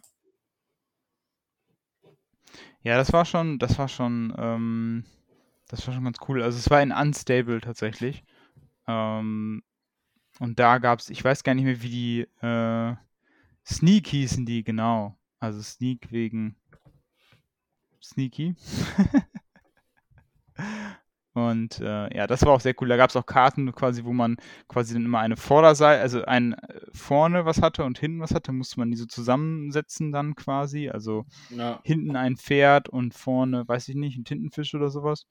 Ja, 2.82 2.96
das 2.96 3.12
war 3.12 3.24
schon, 3.24 3.58
das 3.58 3.78
war 3.78 3.88
schon, 3.88 4.34
ähm, 4.36 5.04
das 5.68 5.86
war 5.86 5.94
schon 5.94 6.04
ganz 6.04 6.18
cool. 6.28 6.42
Also 6.42 6.58
es 6.58 6.70
war 6.70 6.82
in 6.82 6.92
Unstable 6.92 7.60
tatsächlich. 7.60 8.24
Ähm, 8.86 9.62
und 10.38 10.58
da 10.58 10.78
gab 10.78 11.00
es, 11.00 11.10
ich 11.10 11.24
weiß 11.24 11.44
gar 11.44 11.54
nicht 11.54 11.64
mehr, 11.64 11.82
wie 11.82 11.88
die 11.88 12.46
äh, 12.46 12.94
Sneak 13.66 14.06
hießen 14.08 14.46
die, 14.46 14.64
genau. 14.64 15.16
Also 15.38 15.62
Sneak 15.62 16.10
wegen 16.10 16.56
Sneaky. 18.04 18.54
Und 21.34 21.80
äh, 21.80 22.16
ja, 22.16 22.28
das 22.28 22.42
war 22.42 22.52
auch 22.52 22.60
sehr 22.60 22.74
cool. 22.80 22.88
Da 22.88 22.96
gab 22.96 23.10
es 23.10 23.16
auch 23.16 23.26
Karten 23.26 23.72
quasi, 23.72 24.04
wo 24.04 24.12
man 24.12 24.36
quasi 24.68 24.94
dann 24.94 25.04
immer 25.04 25.18
eine 25.18 25.36
Vorderseite, 25.36 26.00
also 26.00 26.24
ein 26.24 26.52
äh, 26.52 26.80
vorne 26.92 27.44
was 27.44 27.60
hatte 27.60 27.82
und 27.84 27.98
hinten 27.98 28.20
was 28.20 28.32
hatte, 28.32 28.52
musste 28.52 28.78
man 28.78 28.92
die 28.92 28.96
so 28.96 29.06
zusammensetzen 29.06 30.12
dann 30.12 30.36
quasi. 30.36 30.90
Also 30.90 31.26
Ja, 31.48 31.80
hinten 31.82 32.14
ein 32.14 32.36
Pferd 32.36 32.88
und 32.88 33.14
vorne, 33.14 33.66
weiß 33.66 33.88
ich 33.88 33.96
nicht, 33.96 34.16
ein 34.16 34.24
Tintenfisch 34.24 34.74
oder 34.76 34.90
sowas. 34.90 35.26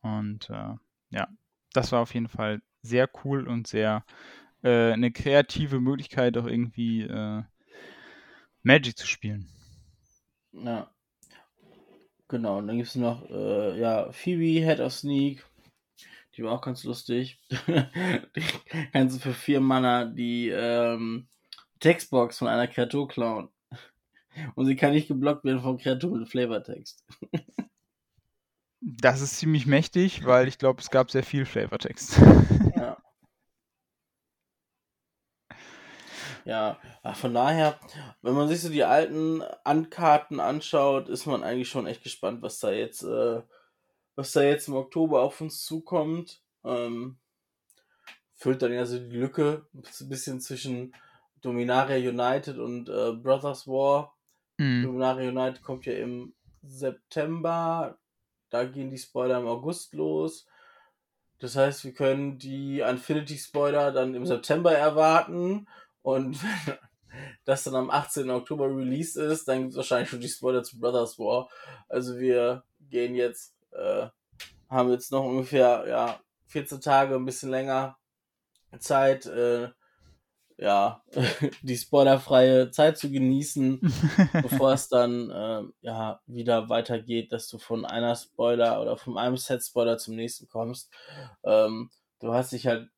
Und 0.00 0.48
äh, 0.48 0.74
ja, 1.10 1.28
das 1.74 1.92
war 1.92 2.00
auf 2.00 2.14
jeden 2.14 2.28
Fall 2.28 2.62
sehr 2.80 3.10
cool 3.24 3.46
und 3.46 3.66
sehr 3.66 4.04
äh, 4.62 4.92
eine 4.92 5.12
kreative 5.12 5.78
Möglichkeit, 5.78 6.38
auch 6.38 6.46
irgendwie 6.46 7.02
äh, 7.02 7.42
Magic 8.62 8.96
zu 8.96 9.06
spielen. 9.06 9.46
ja. 10.52 10.90
Genau, 12.28 12.58
und 12.58 12.66
dann 12.66 12.76
gibt 12.76 12.88
es 12.88 12.94
noch, 12.94 13.28
äh, 13.30 13.80
ja, 13.80 14.12
Phoebe, 14.12 14.64
Head 14.64 14.80
of 14.80 14.92
Sneak. 14.92 15.44
Die 16.36 16.44
war 16.44 16.52
auch 16.52 16.60
ganz 16.60 16.84
lustig. 16.84 17.40
die 17.66 18.42
kannst 18.92 19.16
du 19.16 19.20
für 19.20 19.34
vier 19.34 19.60
Mana 19.60 20.04
die 20.04 20.50
ähm, 20.50 21.26
Textbox 21.80 22.38
von 22.38 22.48
einer 22.48 22.68
Kreatur 22.68 23.08
klauen. 23.08 23.48
Und 24.54 24.66
sie 24.66 24.76
kann 24.76 24.92
nicht 24.92 25.08
geblockt 25.08 25.44
werden 25.44 25.62
von 25.62 25.78
Kreaturen 25.78 26.20
mit 26.20 26.28
Flavortext. 26.28 27.04
Das 28.80 29.20
ist 29.20 29.38
ziemlich 29.38 29.66
mächtig, 29.66 30.24
weil 30.24 30.46
ich 30.46 30.58
glaube, 30.58 30.80
es 30.80 30.90
gab 30.90 31.10
sehr 31.10 31.24
viel 31.24 31.44
Flavortext. 31.44 32.20
Ja. 36.48 36.78
Ach, 37.02 37.14
von 37.14 37.34
daher, 37.34 37.78
wenn 38.22 38.32
man 38.32 38.48
sich 38.48 38.62
so 38.62 38.70
die 38.70 38.82
alten 38.82 39.42
Ankarten 39.64 40.40
anschaut, 40.40 41.10
ist 41.10 41.26
man 41.26 41.44
eigentlich 41.44 41.68
schon 41.68 41.86
echt 41.86 42.02
gespannt, 42.02 42.40
was 42.40 42.58
da 42.58 42.70
jetzt, 42.70 43.02
äh, 43.02 43.42
was 44.16 44.32
da 44.32 44.40
jetzt 44.42 44.66
im 44.66 44.74
Oktober 44.74 45.20
auf 45.20 45.42
uns 45.42 45.62
zukommt. 45.62 46.42
Ähm, 46.64 47.18
füllt 48.32 48.62
dann 48.62 48.72
ja 48.72 48.86
so 48.86 48.98
die 48.98 49.14
Lücke 49.14 49.66
ein 49.74 50.08
bisschen 50.08 50.40
zwischen 50.40 50.94
Dominaria 51.42 51.96
United 52.08 52.56
und 52.56 52.88
äh, 52.88 53.12
Brothers 53.12 53.66
War. 53.66 54.16
Mhm. 54.56 54.84
Dominaria 54.84 55.28
United 55.28 55.62
kommt 55.62 55.84
ja 55.84 55.92
im 55.92 56.32
September. 56.62 57.98
Da 58.48 58.64
gehen 58.64 58.90
die 58.90 58.96
Spoiler 58.96 59.38
im 59.38 59.46
August 59.46 59.92
los. 59.92 60.46
Das 61.40 61.56
heißt, 61.56 61.84
wir 61.84 61.92
können 61.92 62.38
die 62.38 62.80
Infinity 62.80 63.36
Spoiler 63.36 63.92
dann 63.92 64.14
im 64.14 64.24
September 64.24 64.72
erwarten. 64.72 65.68
Und 66.08 66.42
wenn 66.66 66.78
das 67.44 67.64
dann 67.64 67.74
am 67.74 67.90
18. 67.90 68.30
Oktober 68.30 68.66
released 68.74 69.16
ist, 69.16 69.46
dann 69.46 69.60
gibt 69.60 69.70
es 69.72 69.76
wahrscheinlich 69.76 70.08
schon 70.08 70.20
die 70.20 70.28
Spoiler 70.28 70.62
zu 70.62 70.80
Brothers 70.80 71.18
War. 71.18 71.50
Also 71.88 72.18
wir 72.18 72.64
gehen 72.80 73.14
jetzt, 73.14 73.54
äh, 73.72 74.06
haben 74.70 74.90
jetzt 74.90 75.12
noch 75.12 75.24
ungefähr 75.24 75.84
ja, 75.86 76.20
14 76.46 76.80
Tage, 76.80 77.14
ein 77.14 77.26
bisschen 77.26 77.50
länger 77.50 77.98
Zeit, 78.78 79.26
äh, 79.26 79.68
ja, 80.56 81.02
die 81.62 81.76
spoilerfreie 81.76 82.70
Zeit 82.70 82.96
zu 82.96 83.10
genießen 83.10 83.80
bevor 84.32 84.72
es 84.72 84.88
dann 84.88 85.30
äh, 85.30 85.62
ja 85.82 86.20
wieder 86.26 86.70
weitergeht, 86.70 87.32
dass 87.32 87.48
du 87.48 87.58
von 87.58 87.84
einer 87.84 88.16
Spoiler 88.16 88.80
oder 88.80 88.96
von 88.96 89.18
einem 89.18 89.36
Set 89.36 89.62
Spoiler 89.62 89.98
zum 89.98 90.16
nächsten 90.16 90.48
kommst. 90.48 90.90
Ähm, 91.44 91.90
du 92.18 92.32
hast 92.32 92.52
dich 92.52 92.66
halt 92.66 92.88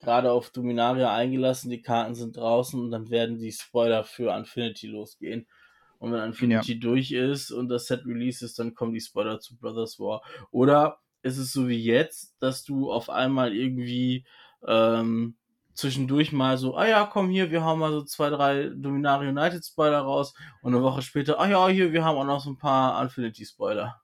gerade 0.00 0.32
auf 0.32 0.50
Dominaria 0.50 1.14
eingelassen, 1.14 1.70
die 1.70 1.82
Karten 1.82 2.14
sind 2.14 2.36
draußen 2.36 2.80
und 2.80 2.90
dann 2.90 3.10
werden 3.10 3.38
die 3.38 3.52
Spoiler 3.52 4.04
für 4.04 4.34
Infinity 4.36 4.88
losgehen. 4.88 5.46
Und 5.98 6.12
wenn 6.12 6.24
Infinity 6.24 6.74
ja. 6.74 6.80
durch 6.80 7.12
ist 7.12 7.50
und 7.50 7.68
das 7.68 7.86
Set 7.86 8.06
Release 8.06 8.44
ist, 8.44 8.58
dann 8.58 8.74
kommen 8.74 8.94
die 8.94 9.00
Spoiler 9.00 9.38
zu 9.38 9.56
Brothers 9.58 10.00
War. 10.00 10.22
Oder 10.50 10.98
ist 11.22 11.36
es 11.36 11.52
so 11.52 11.68
wie 11.68 11.82
jetzt, 11.82 12.34
dass 12.40 12.64
du 12.64 12.90
auf 12.90 13.10
einmal 13.10 13.54
irgendwie 13.54 14.24
ähm, 14.66 15.36
zwischendurch 15.74 16.32
mal 16.32 16.56
so, 16.56 16.74
ah 16.76 16.86
ja, 16.86 17.04
komm 17.04 17.28
hier, 17.28 17.50
wir 17.50 17.62
haben 17.62 17.80
mal 17.80 17.92
so 17.92 18.02
zwei, 18.02 18.30
drei 18.30 18.70
Dominaria 18.74 19.30
United 19.30 19.64
Spoiler 19.64 20.00
raus 20.00 20.34
und 20.62 20.74
eine 20.74 20.82
Woche 20.82 21.02
später, 21.02 21.38
ah 21.38 21.48
ja, 21.48 21.68
hier, 21.68 21.92
wir 21.92 22.04
haben 22.04 22.16
auch 22.16 22.24
noch 22.24 22.40
so 22.40 22.50
ein 22.50 22.58
paar 22.58 23.00
Infinity 23.02 23.44
Spoiler. 23.44 23.99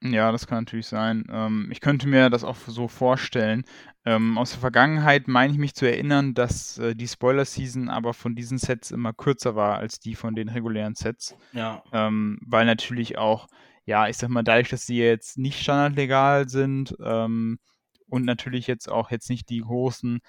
Ja, 0.00 0.30
das 0.30 0.46
kann 0.46 0.58
natürlich 0.58 0.86
sein. 0.86 1.24
Ähm, 1.28 1.68
ich 1.72 1.80
könnte 1.80 2.06
mir 2.06 2.30
das 2.30 2.44
auch 2.44 2.56
so 2.56 2.86
vorstellen. 2.86 3.64
Ähm, 4.04 4.38
aus 4.38 4.52
der 4.52 4.60
Vergangenheit 4.60 5.26
meine 5.26 5.52
ich 5.52 5.58
mich 5.58 5.74
zu 5.74 5.86
erinnern, 5.86 6.34
dass 6.34 6.78
äh, 6.78 6.94
die 6.94 7.08
Spoiler-Season 7.08 7.88
aber 7.88 8.14
von 8.14 8.36
diesen 8.36 8.58
Sets 8.58 8.92
immer 8.92 9.12
kürzer 9.12 9.56
war 9.56 9.78
als 9.78 9.98
die 9.98 10.14
von 10.14 10.36
den 10.36 10.48
regulären 10.48 10.94
Sets. 10.94 11.36
Ja. 11.52 11.82
Ähm, 11.92 12.38
weil 12.46 12.64
natürlich 12.64 13.18
auch, 13.18 13.48
ja, 13.86 14.06
ich 14.08 14.16
sag 14.16 14.28
mal, 14.30 14.44
dadurch, 14.44 14.68
dass 14.68 14.86
sie 14.86 14.98
jetzt 14.98 15.36
nicht 15.36 15.60
standardlegal 15.60 16.48
sind 16.48 16.94
ähm, 17.02 17.58
und 18.06 18.24
natürlich 18.24 18.68
jetzt 18.68 18.88
auch 18.88 19.10
jetzt 19.10 19.28
nicht 19.28 19.48
die 19.50 19.60
großen, 19.60 20.20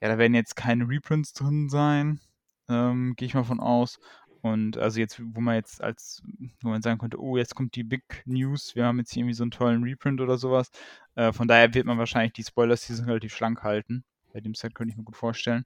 ja, 0.00 0.08
da 0.08 0.18
werden 0.18 0.34
jetzt 0.34 0.54
keine 0.54 0.88
Reprints 0.88 1.32
drin 1.32 1.68
sein, 1.68 2.20
ähm, 2.68 3.14
gehe 3.16 3.26
ich 3.26 3.34
mal 3.34 3.42
von 3.44 3.58
aus. 3.60 3.98
Und 4.46 4.78
also 4.78 5.00
jetzt, 5.00 5.20
wo 5.20 5.40
man 5.40 5.56
jetzt 5.56 5.82
als, 5.82 6.22
wo 6.62 6.68
man 6.68 6.80
sagen 6.80 6.98
könnte, 6.98 7.20
oh, 7.20 7.36
jetzt 7.36 7.56
kommt 7.56 7.74
die 7.74 7.82
Big 7.82 8.22
News, 8.26 8.76
wir 8.76 8.84
haben 8.84 8.98
jetzt 8.98 9.12
hier 9.12 9.22
irgendwie 9.22 9.34
so 9.34 9.42
einen 9.42 9.50
tollen 9.50 9.82
Reprint 9.82 10.20
oder 10.20 10.38
sowas. 10.38 10.70
Äh, 11.16 11.32
von 11.32 11.48
daher 11.48 11.74
wird 11.74 11.84
man 11.84 11.98
wahrscheinlich 11.98 12.32
die 12.32 12.44
Spoiler-Season 12.44 13.06
relativ 13.06 13.34
schlank 13.34 13.64
halten. 13.64 14.04
Bei 14.32 14.40
dem 14.40 14.54
Set 14.54 14.74
könnte 14.76 14.92
ich 14.92 14.96
mir 14.96 15.02
gut 15.02 15.16
vorstellen. 15.16 15.64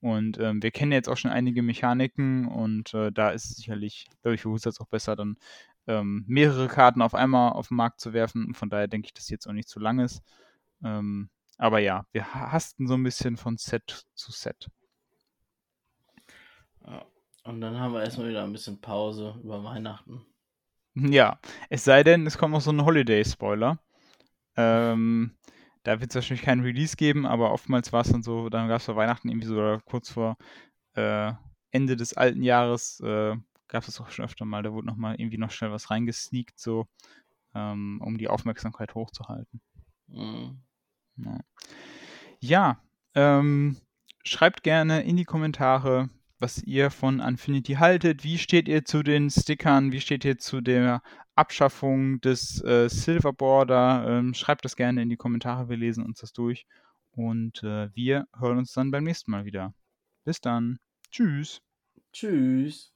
Und 0.00 0.38
ähm, 0.38 0.62
wir 0.62 0.70
kennen 0.70 0.92
jetzt 0.92 1.08
auch 1.08 1.16
schon 1.16 1.32
einige 1.32 1.62
Mechaniken 1.62 2.46
und 2.46 2.94
äh, 2.94 3.10
da 3.10 3.30
ist 3.30 3.56
sicherlich, 3.56 4.06
glaube 4.22 4.36
ich, 4.36 4.42
für 4.42 4.54
Wizards 4.54 4.80
auch 4.80 4.86
besser, 4.86 5.16
dann 5.16 5.36
ähm, 5.88 6.24
mehrere 6.28 6.68
Karten 6.68 7.02
auf 7.02 7.14
einmal 7.14 7.52
auf 7.52 7.68
den 7.68 7.76
Markt 7.78 8.00
zu 8.00 8.12
werfen. 8.12 8.54
Von 8.54 8.70
daher 8.70 8.86
denke 8.86 9.06
ich, 9.06 9.14
dass 9.14 9.28
jetzt 9.28 9.48
auch 9.48 9.52
nicht 9.52 9.68
zu 9.68 9.80
lang 9.80 9.98
ist. 9.98 10.22
Ähm, 10.84 11.30
aber 11.58 11.80
ja, 11.80 12.06
wir 12.12 12.32
hasten 12.32 12.86
so 12.86 12.94
ein 12.94 13.02
bisschen 13.02 13.36
von 13.36 13.56
Set 13.56 14.06
zu 14.14 14.30
Set. 14.30 14.68
Und 17.44 17.60
dann 17.60 17.78
haben 17.78 17.94
wir 17.94 18.02
erstmal 18.02 18.28
wieder 18.28 18.44
ein 18.44 18.52
bisschen 18.52 18.80
Pause 18.80 19.38
über 19.42 19.64
Weihnachten. 19.64 20.24
Ja, 20.94 21.38
es 21.68 21.84
sei 21.84 22.02
denn, 22.02 22.26
es 22.26 22.36
kommt 22.36 22.52
noch 22.52 22.60
so 22.60 22.72
ein 22.72 22.84
Holiday-Spoiler. 22.84 23.78
Ähm, 24.56 25.36
da 25.82 26.00
wird 26.00 26.10
es 26.10 26.16
wahrscheinlich 26.16 26.44
keinen 26.44 26.62
Release 26.62 26.96
geben, 26.96 27.26
aber 27.26 27.52
oftmals 27.52 27.92
war 27.92 28.02
es 28.02 28.10
dann 28.10 28.22
so, 28.22 28.48
dann 28.48 28.68
gab 28.68 28.80
es 28.80 28.86
vor 28.86 28.96
Weihnachten 28.96 29.28
irgendwie 29.28 29.46
so 29.46 29.54
oder 29.54 29.80
kurz 29.80 30.10
vor 30.10 30.36
äh, 30.94 31.32
Ende 31.70 31.96
des 31.96 32.14
alten 32.14 32.42
Jahres 32.42 33.00
äh, 33.00 33.36
gab 33.68 33.86
es 33.86 34.00
auch 34.00 34.10
schon 34.10 34.24
öfter 34.24 34.44
mal, 34.44 34.62
da 34.62 34.72
wurde 34.72 34.88
nochmal 34.88 35.14
irgendwie 35.18 35.38
noch 35.38 35.52
schnell 35.52 35.70
was 35.70 35.90
reingesneakt, 35.90 36.58
so 36.58 36.86
ähm, 37.54 38.00
um 38.04 38.18
die 38.18 38.28
Aufmerksamkeit 38.28 38.94
hochzuhalten. 38.94 39.60
Mhm. 40.08 40.62
Ja, 41.16 41.38
ja 42.40 42.82
ähm, 43.14 43.76
schreibt 44.24 44.62
gerne 44.62 45.02
in 45.02 45.16
die 45.16 45.24
Kommentare, 45.24 46.10
was 46.40 46.62
ihr 46.62 46.90
von 46.90 47.20
Infinity 47.20 47.74
haltet. 47.74 48.24
Wie 48.24 48.38
steht 48.38 48.66
ihr 48.66 48.84
zu 48.84 49.02
den 49.02 49.30
Stickern? 49.30 49.92
Wie 49.92 50.00
steht 50.00 50.24
ihr 50.24 50.38
zu 50.38 50.60
der 50.60 51.02
Abschaffung 51.36 52.20
des 52.20 52.62
äh, 52.64 52.88
Silver 52.88 53.32
Border? 53.32 54.06
Ähm, 54.08 54.34
schreibt 54.34 54.64
das 54.64 54.74
gerne 54.74 55.02
in 55.02 55.10
die 55.10 55.16
Kommentare. 55.16 55.68
Wir 55.68 55.76
lesen 55.76 56.04
uns 56.04 56.20
das 56.20 56.32
durch. 56.32 56.66
Und 57.12 57.62
äh, 57.62 57.94
wir 57.94 58.26
hören 58.38 58.58
uns 58.58 58.72
dann 58.72 58.90
beim 58.90 59.04
nächsten 59.04 59.30
Mal 59.30 59.44
wieder. 59.44 59.74
Bis 60.24 60.40
dann. 60.40 60.78
Tschüss. 61.10 61.60
Tschüss. 62.12 62.92